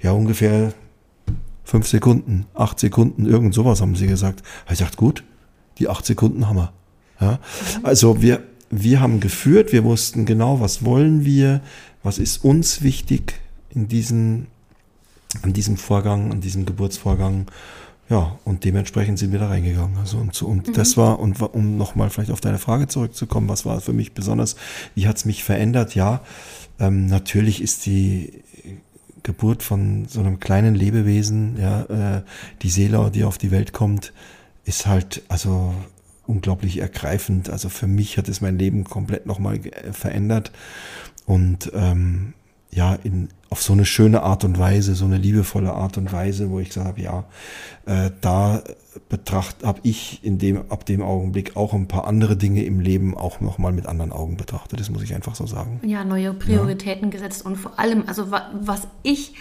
Ja, 0.00 0.12
ungefähr 0.12 0.72
fünf 1.62 1.86
Sekunden, 1.86 2.46
acht 2.54 2.80
Sekunden, 2.80 3.26
irgend 3.26 3.52
sowas 3.52 3.82
haben 3.82 3.96
sie 3.96 4.06
gesagt. 4.06 4.42
Habe 4.64 4.72
ich 4.72 4.78
gesagt, 4.78 4.96
gut, 4.96 5.24
die 5.76 5.90
acht 5.90 6.06
Sekunden 6.06 6.48
haben 6.48 6.56
wir. 6.56 6.72
Ja, 7.20 7.38
also 7.82 8.22
wir, 8.22 8.42
wir 8.70 9.00
haben 9.00 9.20
geführt, 9.20 9.74
wir 9.74 9.84
wussten 9.84 10.24
genau, 10.24 10.58
was 10.58 10.86
wollen 10.86 11.26
wir, 11.26 11.60
was 12.02 12.16
ist 12.16 12.42
uns 12.42 12.80
wichtig 12.80 13.34
in 13.74 13.88
diesem, 13.88 14.46
an 15.42 15.52
diesem 15.52 15.76
Vorgang, 15.76 16.32
an 16.32 16.40
diesem 16.40 16.64
Geburtsvorgang 16.64 17.44
ja, 18.08 18.38
und 18.44 18.64
dementsprechend 18.64 19.18
sind 19.18 19.32
wir 19.32 19.38
da 19.38 19.48
reingegangen. 19.48 19.98
Also 19.98 20.18
und, 20.18 20.40
und 20.42 20.68
mhm. 20.68 20.72
das 20.72 20.96
war, 20.96 21.18
und 21.18 21.40
um 21.40 21.76
nochmal 21.76 22.10
vielleicht 22.10 22.30
auf 22.30 22.40
deine 22.40 22.58
Frage 22.58 22.88
zurückzukommen, 22.88 23.48
was 23.48 23.66
war 23.66 23.80
für 23.80 23.92
mich 23.92 24.12
besonders, 24.12 24.56
wie 24.94 25.06
hat 25.06 25.16
es 25.16 25.24
mich 25.24 25.44
verändert? 25.44 25.94
Ja, 25.94 26.22
ähm, 26.80 27.06
natürlich 27.06 27.60
ist 27.60 27.84
die 27.86 28.44
Geburt 29.22 29.62
von 29.62 30.06
so 30.08 30.20
einem 30.20 30.40
kleinen 30.40 30.74
Lebewesen, 30.74 31.58
ja, 31.60 31.82
äh, 32.16 32.22
die 32.62 32.70
Seele, 32.70 33.10
die 33.10 33.24
auf 33.24 33.36
die 33.36 33.50
Welt 33.50 33.72
kommt, 33.72 34.12
ist 34.64 34.86
halt, 34.86 35.22
also 35.28 35.74
unglaublich 36.26 36.78
ergreifend. 36.78 37.50
Also 37.50 37.68
für 37.68 37.86
mich 37.86 38.16
hat 38.16 38.28
es 38.28 38.40
mein 38.40 38.58
Leben 38.58 38.84
komplett 38.84 39.26
nochmal 39.26 39.60
verändert. 39.92 40.52
Und 41.26 41.70
ähm, 41.74 42.34
ja, 42.70 42.94
in, 43.02 43.28
auf 43.50 43.62
so 43.62 43.72
eine 43.72 43.84
schöne 43.84 44.22
Art 44.22 44.44
und 44.44 44.58
Weise, 44.58 44.94
so 44.94 45.06
eine 45.06 45.16
liebevolle 45.16 45.72
Art 45.72 45.96
und 45.96 46.12
Weise, 46.12 46.50
wo 46.50 46.60
ich 46.60 46.68
gesagt 46.68 46.86
habe, 46.86 47.00
ja, 47.00 47.24
äh, 47.86 48.10
da 48.20 48.62
betracht 49.08 49.64
habe 49.64 49.80
ich 49.84 50.22
in 50.22 50.38
dem 50.38 50.70
ab 50.70 50.84
dem 50.84 51.02
Augenblick 51.02 51.56
auch 51.56 51.72
ein 51.72 51.88
paar 51.88 52.06
andere 52.06 52.36
Dinge 52.36 52.64
im 52.64 52.80
Leben 52.80 53.16
auch 53.16 53.40
noch 53.40 53.58
mal 53.58 53.72
mit 53.72 53.86
anderen 53.86 54.12
Augen 54.12 54.36
betrachtet. 54.36 54.80
Das 54.80 54.90
muss 54.90 55.02
ich 55.02 55.14
einfach 55.14 55.34
so 55.34 55.46
sagen. 55.46 55.80
Ja, 55.82 56.04
neue 56.04 56.34
Prioritäten 56.34 57.06
ja. 57.06 57.10
gesetzt 57.10 57.44
und 57.46 57.56
vor 57.56 57.78
allem, 57.78 58.04
also 58.06 58.30
was 58.30 58.88
ich 59.02 59.34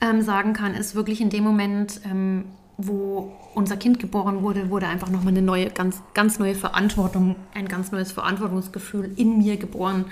ähm, 0.00 0.22
sagen 0.22 0.52
kann, 0.52 0.74
ist 0.74 0.94
wirklich 0.94 1.20
in 1.20 1.30
dem 1.30 1.44
Moment 1.44 2.00
ähm, 2.04 2.44
wo 2.76 3.32
unser 3.54 3.76
Kind 3.76 4.00
geboren 4.00 4.42
wurde, 4.42 4.68
wurde 4.70 4.88
einfach 4.88 5.08
nochmal 5.08 5.32
eine 5.32 5.42
neue, 5.42 5.70
ganz, 5.70 6.02
ganz 6.12 6.38
neue 6.38 6.54
Verantwortung, 6.54 7.36
ein 7.54 7.68
ganz 7.68 7.92
neues 7.92 8.10
Verantwortungsgefühl 8.10 9.12
in 9.16 9.38
mir 9.38 9.56
geboren. 9.56 10.06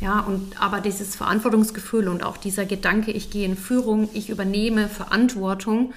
Ja, 0.00 0.20
und 0.20 0.60
aber 0.60 0.80
dieses 0.80 1.14
Verantwortungsgefühl 1.14 2.08
und 2.08 2.24
auch 2.24 2.36
dieser 2.36 2.64
Gedanke, 2.64 3.12
ich 3.12 3.30
gehe 3.30 3.46
in 3.46 3.56
Führung, 3.56 4.08
ich 4.14 4.30
übernehme 4.30 4.88
Verantwortung, 4.88 5.92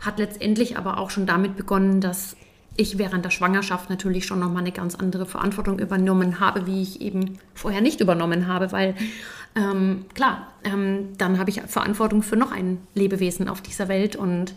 hat 0.00 0.18
letztendlich 0.18 0.78
aber 0.78 0.98
auch 0.98 1.10
schon 1.10 1.26
damit 1.26 1.56
begonnen, 1.56 2.00
dass 2.00 2.36
ich 2.76 2.96
während 2.96 3.24
der 3.26 3.30
Schwangerschaft 3.30 3.90
natürlich 3.90 4.24
schon 4.24 4.38
nochmal 4.38 4.62
eine 4.62 4.72
ganz 4.72 4.94
andere 4.94 5.26
Verantwortung 5.26 5.78
übernommen 5.78 6.40
habe, 6.40 6.66
wie 6.66 6.80
ich 6.80 7.02
eben 7.02 7.38
vorher 7.52 7.82
nicht 7.82 8.00
übernommen 8.00 8.46
habe, 8.46 8.72
weil 8.72 8.94
ähm, 9.54 10.06
klar, 10.14 10.46
ähm, 10.64 11.08
dann 11.18 11.38
habe 11.38 11.50
ich 11.50 11.60
Verantwortung 11.60 12.22
für 12.22 12.36
noch 12.36 12.52
ein 12.52 12.78
Lebewesen 12.94 13.48
auf 13.48 13.60
dieser 13.60 13.88
Welt 13.88 14.16
und 14.16 14.54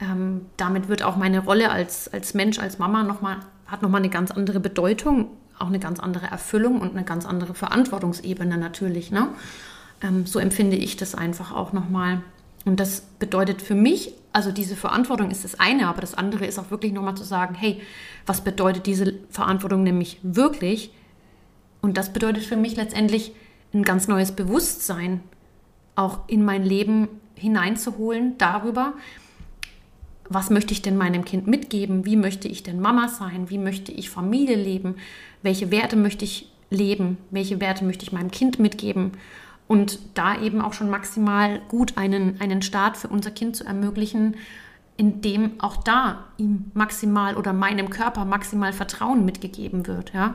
ähm, 0.00 0.46
damit 0.56 0.88
wird 0.88 1.02
auch 1.02 1.16
meine 1.16 1.40
Rolle 1.40 1.70
als, 1.70 2.12
als 2.12 2.34
Mensch, 2.34 2.58
als 2.58 2.78
Mama 2.78 3.02
nochmal, 3.02 3.38
hat 3.66 3.82
nochmal 3.82 4.00
eine 4.00 4.10
ganz 4.10 4.30
andere 4.30 4.60
Bedeutung, 4.60 5.28
auch 5.58 5.68
eine 5.68 5.78
ganz 5.78 6.00
andere 6.00 6.26
Erfüllung 6.26 6.80
und 6.80 6.96
eine 6.96 7.04
ganz 7.04 7.26
andere 7.26 7.54
Verantwortungsebene 7.54 8.58
natürlich. 8.58 9.10
Ne? 9.10 9.28
Ähm, 10.02 10.26
so 10.26 10.38
empfinde 10.38 10.76
ich 10.76 10.96
das 10.96 11.14
einfach 11.14 11.52
auch 11.52 11.72
nochmal. 11.72 12.22
Und 12.64 12.80
das 12.80 13.02
bedeutet 13.18 13.62
für 13.62 13.74
mich, 13.74 14.14
also 14.32 14.50
diese 14.50 14.74
Verantwortung 14.74 15.30
ist 15.30 15.44
das 15.44 15.60
eine, 15.60 15.86
aber 15.86 16.00
das 16.00 16.14
andere 16.14 16.46
ist 16.46 16.58
auch 16.58 16.70
wirklich 16.70 16.92
nochmal 16.92 17.14
zu 17.14 17.24
sagen, 17.24 17.54
hey, 17.54 17.80
was 18.26 18.40
bedeutet 18.40 18.86
diese 18.86 19.14
Verantwortung 19.30 19.82
nämlich 19.82 20.18
wirklich? 20.22 20.90
Und 21.82 21.98
das 21.98 22.12
bedeutet 22.12 22.44
für 22.44 22.56
mich 22.56 22.76
letztendlich 22.76 23.32
ein 23.74 23.82
ganz 23.82 24.08
neues 24.08 24.32
Bewusstsein 24.32 25.20
auch 25.94 26.20
in 26.26 26.44
mein 26.44 26.64
Leben 26.64 27.08
hineinzuholen 27.34 28.38
darüber, 28.38 28.94
was 30.28 30.50
möchte 30.50 30.72
ich 30.72 30.82
denn 30.82 30.96
meinem 30.96 31.24
Kind 31.24 31.46
mitgeben? 31.46 32.06
Wie 32.06 32.16
möchte 32.16 32.48
ich 32.48 32.62
denn 32.62 32.80
Mama 32.80 33.08
sein? 33.08 33.50
Wie 33.50 33.58
möchte 33.58 33.92
ich 33.92 34.10
Familie 34.10 34.56
leben? 34.56 34.96
Welche 35.42 35.70
Werte 35.70 35.96
möchte 35.96 36.24
ich 36.24 36.50
leben? 36.70 37.18
Welche 37.30 37.60
Werte 37.60 37.84
möchte 37.84 38.04
ich 38.04 38.12
meinem 38.12 38.30
Kind 38.30 38.58
mitgeben? 38.58 39.12
Und 39.68 39.98
da 40.14 40.40
eben 40.40 40.60
auch 40.60 40.72
schon 40.72 40.90
maximal 40.90 41.60
gut 41.68 41.96
einen, 41.96 42.40
einen 42.40 42.62
Start 42.62 42.96
für 42.96 43.08
unser 43.08 43.30
Kind 43.30 43.56
zu 43.56 43.64
ermöglichen, 43.64 44.36
in 44.96 45.20
dem 45.20 45.52
auch 45.60 45.76
da 45.76 46.24
ihm 46.36 46.70
maximal 46.74 47.36
oder 47.36 47.52
meinem 47.52 47.90
Körper 47.90 48.24
maximal 48.24 48.72
Vertrauen 48.72 49.24
mitgegeben 49.24 49.86
wird. 49.86 50.12
Ja? 50.12 50.34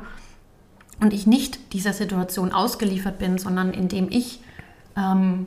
Und 1.00 1.14
ich 1.14 1.28
nicht 1.28 1.74
dieser 1.74 1.94
Situation 1.94 2.52
ausgeliefert 2.52 3.20
bin, 3.20 3.38
sondern 3.38 3.72
indem 3.72 4.10
ich 4.10 4.42
ähm, 4.98 5.46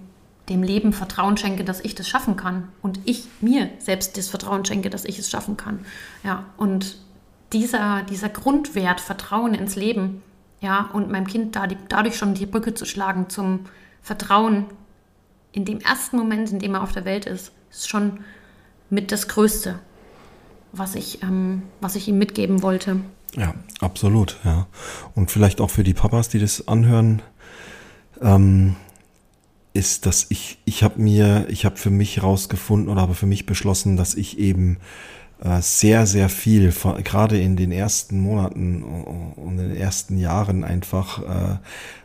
dem 0.49 0.63
Leben 0.63 0.93
Vertrauen 0.93 1.37
schenke, 1.37 1.65
dass 1.65 1.81
ich 1.81 1.95
das 1.95 2.09
schaffen 2.09 2.37
kann 2.37 2.69
und 2.83 3.01
ich 3.05 3.29
mir 3.41 3.71
selbst 3.79 4.17
das 4.17 4.29
Vertrauen 4.29 4.65
schenke, 4.65 4.91
dass 4.91 5.05
ich 5.05 5.19
es 5.19 5.31
schaffen 5.31 5.57
kann. 5.57 5.85
Ja, 6.25 6.45
und 6.57 6.99
dieser, 7.53 8.03
dieser 8.03 8.29
Grundwert 8.29 9.01
Vertrauen 9.01 9.55
ins 9.55 9.77
Leben, 9.77 10.23
ja, 10.61 10.91
und 10.93 11.11
meinem 11.11 11.27
Kind 11.27 11.57
da 11.57 11.67
die, 11.67 11.77
dadurch 11.89 12.17
schon 12.17 12.35
die 12.35 12.47
Brücke 12.47 12.75
zu 12.75 12.85
schlagen 12.85 13.29
zum 13.29 13.67
Vertrauen 14.03 14.67
in 15.53 15.65
dem 15.65 15.81
ersten 15.81 16.17
Moment, 16.17 16.51
in 16.51 16.59
dem 16.59 16.75
er 16.75 16.83
auf 16.83 16.93
der 16.93 17.05
Welt 17.05 17.27
ist, 17.27 17.53
ist 17.71 17.89
schon 17.89 18.21
mit 18.91 19.13
das 19.13 19.29
Größte. 19.29 19.79
was 20.73 20.95
ich, 20.95 21.23
ähm, 21.23 21.63
was 21.81 21.95
ich 21.97 22.09
ihm 22.09 22.19
mitgeben 22.19 22.63
wollte. 22.63 23.01
Ja, 23.37 23.55
absolut, 23.81 24.39
ja. 24.45 24.67
Und 25.15 25.31
vielleicht 25.31 25.61
auch 25.61 25.71
für 25.71 25.85
die 25.85 25.95
Papas, 25.95 26.29
die 26.29 26.39
das 26.39 26.67
anhören, 26.69 27.23
ähm, 28.21 28.77
ist, 29.73 30.07
dass 30.07 30.27
ich, 30.29 30.59
ich 30.65 30.83
habe 30.83 31.01
mir, 31.01 31.47
ich 31.49 31.65
habe 31.65 31.77
für 31.77 31.91
mich 31.91 32.23
rausgefunden 32.23 32.89
oder 32.89 33.01
habe 33.01 33.15
für 33.15 33.27
mich 33.27 33.47
beschlossen, 33.47 33.97
dass 33.97 34.15
ich 34.15 34.39
eben 34.39 34.79
äh, 35.43 35.61
sehr, 35.61 36.07
sehr 36.07 36.29
viel, 36.29 36.73
gerade 37.03 37.41
in 37.41 37.57
den 37.57 37.73
ersten 37.73 38.21
Monaten 38.21 38.83
und 38.83 39.59
in 39.59 39.71
den 39.71 39.77
ersten 39.77 40.19
Jahren 40.19 40.63
einfach, 40.63 41.23
äh, 41.23 41.59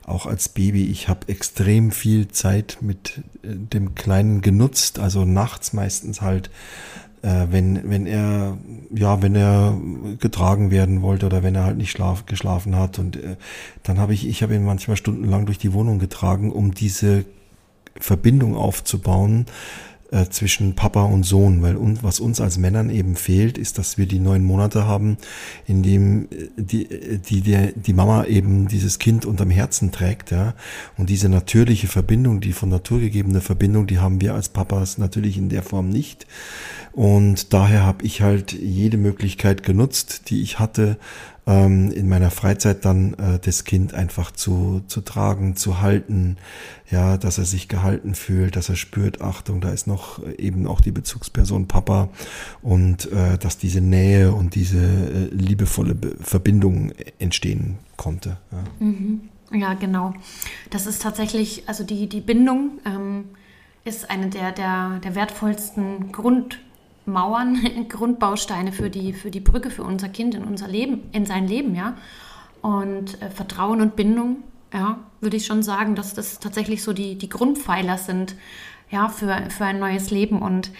auch 0.06 0.25
als 0.25 0.49
Baby, 0.49 0.86
ich 0.86 1.10
habe 1.10 1.27
extrem 1.27 1.91
viel 1.91 2.30
Zeit 2.30 2.77
mit 2.82 3.21
äh, 3.43 3.49
dem 3.53 3.95
Kleinen 3.95 4.41
genutzt, 4.41 4.99
also 4.99 5.25
nachts 5.25 5.73
meistens 5.73 6.21
halt 6.21 6.49
wenn, 7.23 7.89
wenn 7.89 8.06
er, 8.06 8.58
ja, 8.93 9.21
wenn 9.23 9.36
er 9.36 9.75
getragen 10.19 10.69
werden 10.69 11.01
wollte 11.01 11.25
oder 11.25 11.41
wenn 11.41 11.56
er 11.56 11.65
halt 11.65 11.77
nicht 11.77 11.89
schlaf, 11.89 12.27
geschlafen 12.27 12.75
hat. 12.75 12.99
Und 12.99 13.17
äh, 13.17 13.36
dann 13.84 13.97
habe 13.97 14.13
ich, 14.13 14.27
ich 14.27 14.43
habe 14.43 14.53
ihn 14.56 14.63
manchmal 14.63 14.97
stundenlang 14.97 15.47
durch 15.47 15.58
die 15.58 15.73
Wohnung 15.73 15.97
getragen, 15.97 16.51
um 16.51 16.75
diese 16.75 17.25
Verbindung 18.00 18.56
aufzubauen, 18.56 19.46
äh, 20.10 20.30
zwischen 20.30 20.74
Papa 20.74 21.04
und 21.04 21.24
Sohn, 21.24 21.62
weil 21.62 21.76
und 21.76 22.02
was 22.02 22.22
uns 22.22 22.40
als 22.40 22.58
Männern 22.58 22.90
eben 22.90 23.18
fehlt, 23.18 23.58
ist, 23.58 23.78
dass 23.78 23.98
wir 23.98 24.06
die 24.06 24.20
neun 24.20 24.42
Monate 24.44 24.88
haben, 24.88 25.18
in 25.66 25.84
dem 25.84 26.30
äh, 26.32 26.48
die, 26.56 26.90
äh, 26.90 27.18
die, 27.18 27.42
die, 27.42 27.74
die 27.76 27.94
Mama 27.94 28.24
eben 28.24 28.70
dieses 28.70 29.00
Kind 29.00 29.26
unterm 29.26 29.50
Herzen 29.50 29.92
trägt, 29.92 30.32
ja. 30.32 30.54
Und 30.98 31.10
diese 31.10 31.28
natürliche 31.28 31.88
Verbindung, 31.88 32.40
die 32.40 32.54
von 32.54 32.70
Natur 32.70 33.00
gegebene 33.02 33.42
Verbindung, 33.42 33.86
die 33.86 34.00
haben 34.00 34.22
wir 34.22 34.34
als 34.34 34.48
Papas 34.48 34.98
natürlich 34.98 35.38
in 35.38 35.50
der 35.50 35.64
Form 35.64 35.90
nicht. 35.90 36.26
Und 36.94 37.54
daher 37.54 37.84
habe 37.84 38.06
ich 38.06 38.22
halt 38.22 38.54
jede 38.54 38.98
Möglichkeit 38.98 39.62
genutzt, 39.62 40.30
die 40.30 40.42
ich 40.42 40.58
hatte, 40.58 40.98
ähm, 41.48 41.92
in 41.92 42.10
meiner 42.10 42.30
Freizeit 42.30 42.84
dann 42.86 43.14
äh, 43.14 43.40
das 43.40 43.64
Kind 43.64 43.94
einfach 43.94 44.32
zu, 44.32 44.84
zu 44.88 45.02
tragen, 45.02 45.56
zu 45.56 45.82
halten, 45.82 46.38
ja, 46.92 47.18
dass 47.18 47.38
er 47.38 47.46
sich 47.46 47.70
gehalten 47.70 48.14
fühlt, 48.14 48.58
dass 48.58 48.70
er 48.70 48.76
spürt, 48.76 49.22
Achtung, 49.22 49.62
da 49.62 49.72
ist 49.72 49.88
noch 49.88 50.22
eben 50.38 50.68
auch 50.68 50.82
die 50.82 50.92
Bezugsperson 50.92 51.68
Papa 51.68 52.10
und 52.62 53.12
äh, 53.12 53.38
dass 53.38 53.58
diese 53.58 53.82
Nähe 53.82 54.34
und 54.34 54.56
diese 54.56 54.78
äh, 54.78 55.34
liebevolle 55.34 55.96
Be 55.96 56.18
Verbindung 56.20 56.92
entstehen 57.20 57.78
konnte. 57.96 58.38
Ja. 58.52 58.86
Mhm. 58.86 59.22
ja. 59.54 59.74
genau. 59.74 60.14
Das 60.70 60.86
ist 60.86 61.02
tatsächlich, 61.02 61.64
also 61.68 61.84
die, 61.84 62.10
die 62.10 62.22
Bindung 62.22 62.80
ähm, 62.86 63.26
ist 63.86 64.10
eine 64.10 64.28
der, 64.28 64.52
der, 64.52 65.00
der 65.00 65.16
wertvollsten 65.16 66.12
Grund 66.12 66.60
Mauern, 67.08 67.58
Grundbausteine 67.89 68.72
für 68.72 68.89
die, 68.89 69.13
für 69.13 69.32
die 69.32 69.39
Brücke 69.39 69.70
für 69.70 69.84
unser 69.84 70.10
Kind 70.10 70.36
in 70.36 70.43
unser 70.43 70.67
Leben, 70.67 71.10
in 71.12 71.26
sein 71.26 71.48
Leben, 71.48 71.76
ja. 71.76 71.96
Und 72.62 73.22
äh, 73.22 73.30
Vertrauen 73.30 73.82
und 73.82 73.96
Bindung, 73.96 74.43
ja, 74.74 75.00
würde 75.22 75.38
ich 75.38 75.46
schon 75.46 75.63
sagen, 75.63 75.96
dass 75.96 76.13
das 76.13 76.39
tatsächlich 76.39 76.84
so 76.84 76.93
die, 76.93 77.17
die 77.17 77.30
Grundpfeiler 77.30 77.98
sind, 77.98 78.36
ja, 78.89 79.10
für, 79.10 79.50
für 79.50 79.65
ein 79.65 79.80
neues 79.80 80.12
Leben. 80.12 80.41
Und 80.41 80.72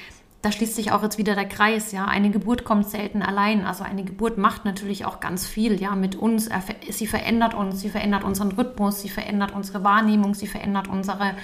da 0.42 0.52
schließt 0.52 0.76
sich 0.76 0.92
auch 0.92 1.04
jetzt 1.04 1.18
wieder 1.18 1.36
der 1.36 1.48
Kreis, 1.48 1.92
ja. 1.92 2.06
Eine 2.06 2.30
Geburt 2.30 2.63
kommt 2.63 2.90
selten 2.90 3.22
allein. 3.22 3.66
Also 3.66 3.84
eine 3.84 4.04
Geburt 4.04 4.38
macht 4.38 4.66
natürlich 4.66 5.06
auch 5.06 5.20
ganz 5.20 5.46
viel, 5.46 5.82
ja, 5.82 5.96
mit 5.96 6.16
uns. 6.16 6.50
Sie 6.90 7.08
verändert 7.08 7.54
uns, 7.54 7.80
sie 7.80 7.90
verändert 7.90 8.24
unseren 8.24 8.52
Rhythmus, 8.52 9.02
sie 9.02 9.10
verändert 9.10 9.54
unsere 9.54 9.84
Wahrnehmung, 9.84 10.34
sie 10.34 10.48
verändert 10.48 10.88
unsere, 10.88 11.36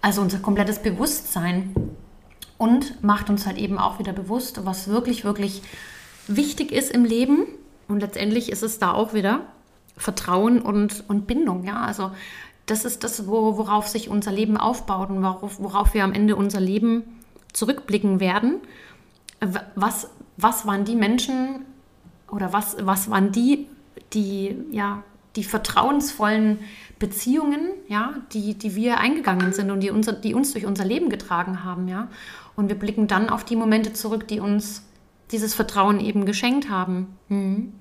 also 0.00 0.22
unser 0.22 0.38
komplettes 0.38 0.78
Bewusstsein 0.80 1.74
und 2.58 3.02
macht 3.02 3.30
uns 3.30 3.46
halt 3.46 3.56
eben 3.56 3.78
auch 3.78 3.98
wieder 3.98 4.12
bewusst, 4.12 4.64
was 4.66 4.88
wirklich, 4.88 5.24
wirklich 5.24 5.62
wichtig 6.26 6.72
ist 6.72 6.90
im 6.90 7.04
Leben. 7.04 7.46
Und 7.86 8.00
letztendlich 8.00 8.50
ist 8.50 8.62
es 8.62 8.78
da 8.78 8.92
auch 8.92 9.14
wieder 9.14 9.40
Vertrauen 9.96 10.60
und, 10.60 11.04
und 11.08 11.26
Bindung. 11.26 11.64
Ja, 11.64 11.80
also 11.80 12.10
das 12.66 12.84
ist 12.84 13.04
das, 13.04 13.26
wo, 13.26 13.56
worauf 13.56 13.88
sich 13.88 14.10
unser 14.10 14.32
Leben 14.32 14.56
aufbaut 14.56 15.08
und 15.08 15.22
worauf, 15.22 15.60
worauf 15.60 15.94
wir 15.94 16.04
am 16.04 16.12
Ende 16.12 16.36
unser 16.36 16.60
Leben 16.60 17.02
zurückblicken 17.52 18.20
werden. 18.20 18.56
Was, 19.74 20.10
was 20.36 20.66
waren 20.66 20.84
die 20.84 20.96
Menschen 20.96 21.64
oder 22.30 22.52
was, 22.52 22.76
was 22.80 23.08
waren 23.08 23.32
die, 23.32 23.66
die, 24.12 24.56
ja, 24.70 25.02
die 25.36 25.44
vertrauensvollen 25.44 26.58
Beziehungen, 26.98 27.70
ja, 27.88 28.14
die, 28.32 28.54
die 28.54 28.74
wir 28.74 28.98
eingegangen 28.98 29.52
sind 29.52 29.70
und 29.70 29.80
die, 29.80 29.90
unser, 29.90 30.12
die 30.12 30.34
uns 30.34 30.52
durch 30.52 30.66
unser 30.66 30.84
Leben 30.84 31.10
getragen 31.10 31.64
haben, 31.64 31.88
ja. 31.88 32.08
Und 32.58 32.68
wir 32.68 32.74
blicken 32.74 33.06
dann 33.06 33.30
auf 33.30 33.44
die 33.44 33.54
Momente 33.54 33.92
zurück, 33.92 34.26
die 34.26 34.40
uns 34.40 34.82
dieses 35.30 35.54
Vertrauen 35.54 36.00
eben 36.00 36.26
geschenkt 36.26 36.68
haben. 36.68 37.16
Mhm. 37.28 37.72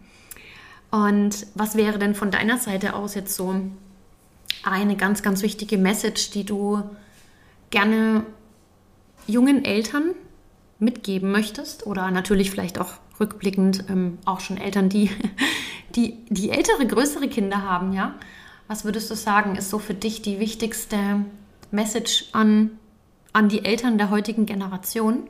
Und 0.92 1.48
was 1.56 1.76
wäre 1.76 1.98
denn 1.98 2.14
von 2.14 2.30
deiner 2.30 2.60
Seite 2.60 2.94
aus 2.94 3.16
jetzt 3.16 3.34
so 3.36 3.60
eine 4.62 4.96
ganz, 4.96 5.24
ganz 5.24 5.42
wichtige 5.42 5.80
Message, 5.80 6.30
die 6.30 6.46
du 6.46 6.84
gerne 7.72 8.24
jungen 9.26 9.66
Eltern 9.66 10.12
mitgeben 10.78 11.32
möchtest? 11.32 11.88
Oder 11.88 12.12
natürlich 12.12 12.52
vielleicht 12.52 12.78
auch 12.78 12.94
rückblickend 13.20 13.86
ähm, 13.90 14.20
auch 14.26 14.42
schon 14.42 14.58
Eltern, 14.58 14.90
die, 14.90 15.10
die, 15.96 16.24
die 16.30 16.52
ältere, 16.52 16.86
größere 16.86 17.28
Kinder 17.30 17.64
haben, 17.64 17.94
ja? 17.94 18.14
Was 18.68 18.86
würdest 18.86 19.10
du 19.10 19.16
sagen, 19.16 19.56
ist 19.56 19.72
so 19.72 19.80
für 19.80 19.96
dich 19.96 20.22
die 20.22 20.40
wichtigste 20.40 21.26
Message 21.72 22.26
an 22.32 22.78
an 23.34 23.50
die 23.50 23.66
Eltern 23.66 23.98
der 23.98 24.10
heutigen 24.10 24.46
Generation? 24.46 25.28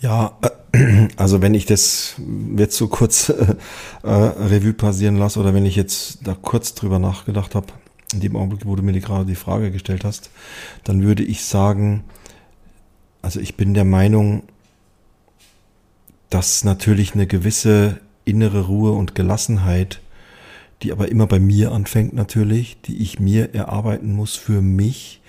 Ja, 0.00 0.38
äh, 0.72 1.08
also 1.16 1.42
wenn 1.42 1.54
ich 1.54 1.66
das 1.66 2.14
jetzt 2.56 2.76
so 2.76 2.88
kurz 2.88 3.28
äh, 4.02 4.08
Revue 4.08 4.72
passieren 4.72 5.16
lasse 5.16 5.40
oder 5.40 5.54
wenn 5.54 5.66
ich 5.66 5.76
jetzt 5.76 6.26
da 6.26 6.34
kurz 6.34 6.74
drüber 6.74 6.98
nachgedacht 6.98 7.54
habe, 7.54 7.68
in 8.12 8.20
dem 8.20 8.36
Augenblick, 8.36 8.66
wo 8.66 8.76
du 8.76 8.82
mir 8.82 8.92
gerade 9.00 9.24
die 9.24 9.34
Frage 9.34 9.70
gestellt 9.70 10.04
hast, 10.04 10.30
dann 10.84 11.02
würde 11.02 11.22
ich 11.22 11.44
sagen, 11.44 12.04
also 13.22 13.40
ich 13.40 13.56
bin 13.56 13.74
der 13.74 13.84
Meinung, 13.84 14.42
dass 16.28 16.64
natürlich 16.64 17.14
eine 17.14 17.26
gewisse 17.26 18.00
innere 18.24 18.66
Ruhe 18.66 18.92
und 18.92 19.14
Gelassenheit, 19.14 20.00
die 20.82 20.92
aber 20.92 21.08
immer 21.08 21.26
bei 21.26 21.38
mir 21.38 21.72
anfängt 21.72 22.12
natürlich, 22.12 22.80
die 22.82 22.98
ich 23.02 23.20
mir 23.20 23.54
erarbeiten 23.54 24.12
muss 24.12 24.36
für 24.36 24.60
mich, 24.60 25.20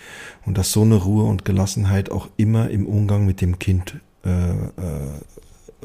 und 0.46 0.58
dass 0.58 0.72
so 0.72 0.82
eine 0.82 0.96
Ruhe 0.96 1.24
und 1.24 1.46
Gelassenheit 1.46 2.12
auch 2.12 2.28
immer 2.38 2.70
im 2.70 2.86
Umgang 2.86 3.26
mit 3.26 3.42
dem 3.42 3.60
Kind 3.60 4.00
äh, 4.26 4.30
äh, 4.30 4.66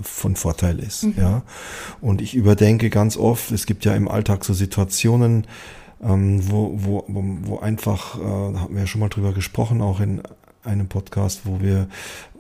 von 0.01 0.37
Vorteil 0.37 0.79
ist. 0.79 1.05
Mhm. 1.05 1.15
Ja. 1.17 1.43
Und 2.01 2.21
ich 2.21 2.35
überdenke 2.35 2.91
ganz 2.91 3.17
oft, 3.17 3.51
es 3.53 3.67
gibt 3.67 3.85
ja 3.85 3.95
im 3.95 4.09
Alltag 4.09 4.45
so 4.45 4.55
Situationen, 4.55 5.47
ähm, 6.03 6.51
wo, 6.51 6.73
wo, 6.77 7.05
wo, 7.09 7.25
wo 7.43 7.59
einfach, 7.59 8.19
äh, 8.19 8.53
da 8.53 8.61
haben 8.61 8.75
wir 8.75 8.83
ja 8.83 8.87
schon 8.87 9.01
mal 9.01 9.09
drüber 9.09 9.33
gesprochen, 9.33 9.81
auch 9.81 10.01
in 10.01 10.23
einem 10.69 10.89
Podcast, 10.89 11.43
wo 11.45 11.61
wir, 11.61 11.89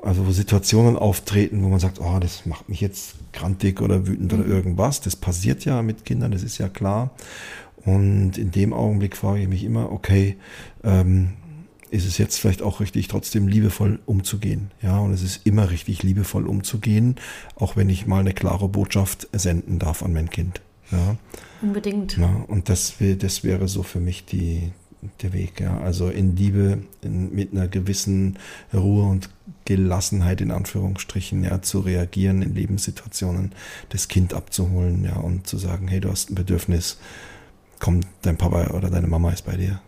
also 0.03 0.27
wo 0.27 0.31
Situationen 0.31 0.97
auftreten, 0.97 1.63
wo 1.65 1.69
man 1.69 1.81
sagt, 1.81 2.01
oh, 2.01 2.19
das 2.21 2.47
macht 2.47 2.69
mich 2.69 2.81
jetzt 2.81 3.17
grantig 3.33 3.81
oder 3.81 4.07
wütend 4.07 4.33
mhm. 4.33 4.41
oder 4.41 4.49
irgendwas. 4.49 5.01
Das 5.01 5.17
passiert 5.17 5.65
ja 5.65 5.83
mit 5.83 6.05
Kindern, 6.05 6.31
das 6.31 6.43
ist 6.43 6.59
ja 6.59 6.69
klar. 6.69 7.11
Und 7.85 8.39
in 8.39 8.51
dem 8.51 8.73
Augenblick 8.73 9.17
frage 9.17 9.43
ich 9.43 9.49
mich 9.49 9.65
immer, 9.65 9.91
okay, 9.91 10.37
ähm, 10.85 11.31
ist 11.91 12.07
es 12.07 12.19
jetzt 12.19 12.39
vielleicht 12.39 12.63
auch 12.63 12.81
richtig, 12.81 13.09
trotzdem 13.09 13.49
liebevoll 13.49 13.99
umzugehen. 14.05 14.71
Ja, 14.83 14.99
und 14.99 15.13
es 15.13 15.23
ist 15.23 15.47
immer 15.47 15.71
richtig, 15.71 16.03
liebevoll 16.03 16.47
umzugehen, 16.47 17.17
auch 17.57 17.77
wenn 17.77 17.89
ich 17.89 18.07
mal 18.07 18.21
eine 18.21 18.35
klare 18.35 18.69
Botschaft 18.69 19.29
senden 19.33 19.79
darf 19.79 20.03
an 20.03 20.13
mein 20.13 20.29
Kind. 20.29 20.61
Ja. 20.91 21.17
Unbedingt. 21.63 22.17
Ja, 22.17 22.45
und 22.47 22.69
das, 22.69 22.95
das 23.19 23.45
wäre 23.45 23.69
so 23.69 23.83
für 23.83 24.01
mich 24.01 24.25
die, 24.25 24.71
der 25.23 25.33
Weg. 25.33 25.61
Ja. 25.61 25.79
Also 25.79 26.09
in 26.09 26.37
Liebe, 26.37 26.83
in, 27.03 27.35
mit 27.35 27.53
einer 27.53 27.69
gewissen 27.69 28.39
Ruhe 28.73 29.05
und 29.05 29.31
Gelassenheit 29.65 30.41
in 30.41 30.51
Anführungsstrichen, 30.51 31.45
ja, 31.45 31.63
zu 31.63 31.81
reagieren 31.81 32.43
in 32.43 32.55
Lebenssituationen, 32.55 33.53
das 33.91 34.09
Kind 34.09 34.35
abzuholen, 34.35 35.05
ja, 35.05 35.17
und 35.17 35.47
zu 35.47 35.59
sagen, 35.59 35.89
hey, 35.89 36.01
du 36.01 36.11
hast 36.11 36.31
ein 36.31 36.35
Bedürfnis, 36.35 36.99
komm, 37.81 38.01
dein 38.23 38.37
Papa 38.37 38.75
oder 38.75 38.91
deine 38.91 39.07
Mama 39.07 39.31
ist 39.31 39.45
bei 39.45 39.57
dir. 39.57 39.81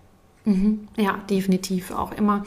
Mhm. 0.44 0.88
Ja, 0.96 1.18
definitiv. 1.28 1.90
Auch 1.90 2.12
immer 2.12 2.44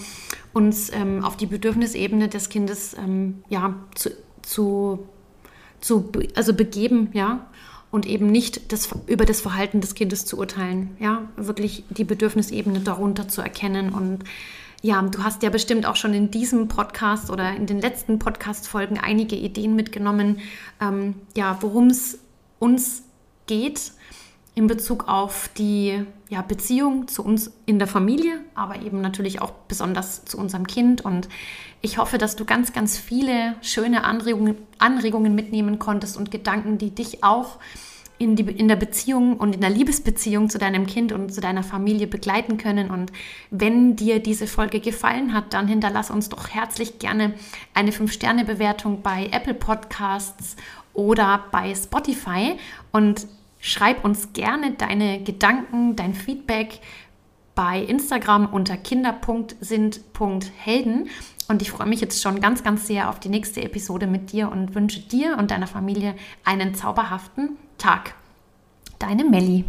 uns 0.52 0.91
ähm, 0.93 1.23
auf 1.23 1.38
die 1.38 1.45
Bedürfnisebene 1.45 2.28
des 2.28 2.49
Kindes 2.49 2.95
ähm, 2.97 3.43
ja, 3.49 3.76
zu, 3.95 4.10
zu, 4.41 5.08
zu 5.80 6.12
also 6.36 6.54
begeben, 6.54 7.10
ja, 7.13 7.47
und 7.94 8.08
eben 8.08 8.26
nicht 8.26 8.72
das, 8.72 8.90
über 9.06 9.24
das 9.24 9.40
Verhalten 9.40 9.80
des 9.80 9.94
Kindes 9.94 10.26
zu 10.26 10.40
urteilen, 10.40 10.98
ja, 11.00 11.30
wirklich 11.36 11.84
die 11.92 12.04
Bedürfnisebene 12.04 12.80
darunter 12.80 13.28
zu 13.28 13.42
erkennen. 13.42 13.94
Und 13.94 14.24
ja, 14.82 15.00
du 15.04 15.24
hast 15.24 15.44
ja 15.44 15.52
bestimmt 15.52 15.86
auch 15.86 15.96
schon 15.96 16.16
in 16.16 16.32
diesem 16.32 16.68
Podcast 16.68 17.30
oder 17.30 17.56
in 17.56 17.68
den 17.68 17.80
letzten 17.80 18.18
Podcast-Folgen 18.18 18.98
einige 18.98 19.36
Ideen 19.36 19.76
mitgenommen, 19.76 20.40
ähm, 20.82 21.14
ja, 21.38 21.60
worum 21.62 21.92
es 21.92 22.18
uns 22.58 23.04
geht 23.46 23.92
in 24.56 24.68
Bezug 24.68 25.08
auf 25.08 25.50
die 25.58 26.06
ja, 26.30 26.42
Beziehung 26.42 27.08
zu 27.08 27.24
uns 27.24 27.52
in 27.66 27.80
der 27.80 27.88
Familie, 27.88 28.39
aber 28.54 28.82
eben 28.82 29.02
natürlich 29.02 29.42
auch 29.42 29.52
besonders 29.68 30.26
zu 30.26 30.38
unserem 30.38 30.68
Kind. 30.68 31.02
Und 31.02 31.28
ich 31.82 31.98
hoffe, 31.98 32.18
dass 32.18 32.36
du 32.36 32.46
ganz, 32.46 32.72
ganz 32.72 32.98
viele 32.98 33.56
schöne 33.62 34.04
Anregungen, 34.04 34.58
Anregungen 34.78 35.34
mitnehmen 35.34 35.80
konntest 35.80 36.18
und 36.18 36.30
Gedanken, 36.30 36.78
die 36.78 36.92
dich 36.92 37.24
auch 37.24 37.58
in, 38.20 38.36
die, 38.36 38.44
in 38.44 38.68
der 38.68 38.76
Beziehung 38.76 39.38
und 39.38 39.56
in 39.56 39.62
der 39.62 39.72
Liebesbeziehung 39.72 40.50
zu 40.50 40.60
deinem 40.60 40.86
Kind 40.86 41.12
und 41.12 41.34
zu 41.34 41.42
deiner 41.42 41.63
Familie 41.63 42.06
begleiten 42.06 42.58
können. 42.58 42.92
Und 42.92 43.12
wenn 43.50 43.96
dir 43.96 44.20
diese 44.20 44.46
Folge 44.46 44.80
gefallen 44.80 45.34
hat, 45.34 45.54
dann 45.54 45.68
hinterlass 45.68 46.12
uns 46.12 46.30
doch 46.30 46.50
herzlich 46.50 47.00
gerne 47.00 47.34
eine 47.74 47.92
5-Sterne-Bewertung 47.92 49.02
bei 49.02 49.30
Apple 49.32 49.56
Podcasts 49.56 50.56
oder 50.94 51.46
bei 51.52 51.74
Spotify. 51.74 52.56
Und 52.92 53.28
Schreib 53.65 54.04
uns 54.04 54.34
gerne 54.34 54.71
deine 54.71 55.23
Gedanken, 55.23 55.95
dein 55.95 56.13
Feedback 56.13 56.82
bei 57.56 57.82
Instagram 57.82 58.47
unter 58.47 58.76
kinder.sind.helden. 58.76 61.08
Und 61.47 61.62
ich 61.62 61.71
freue 61.71 61.88
mich 61.88 62.02
jetzt 62.02 62.21
schon 62.21 62.41
ganz, 62.41 62.65
ganz 62.65 62.88
sehr 62.88 63.10
auf 63.10 63.21
die 63.21 63.30
nächste 63.30 63.63
Episode 63.63 64.06
mit 64.06 64.34
dir 64.34 64.52
und 64.52 64.76
wünsche 64.76 64.99
dir 64.99 65.38
und 65.38 65.49
deiner 65.49 65.67
Familie 65.67 66.15
einen 66.43 66.76
zauberhaften 66.76 67.56
Tag. 67.78 68.15
Deine 68.99 69.23
Melli. 69.23 69.63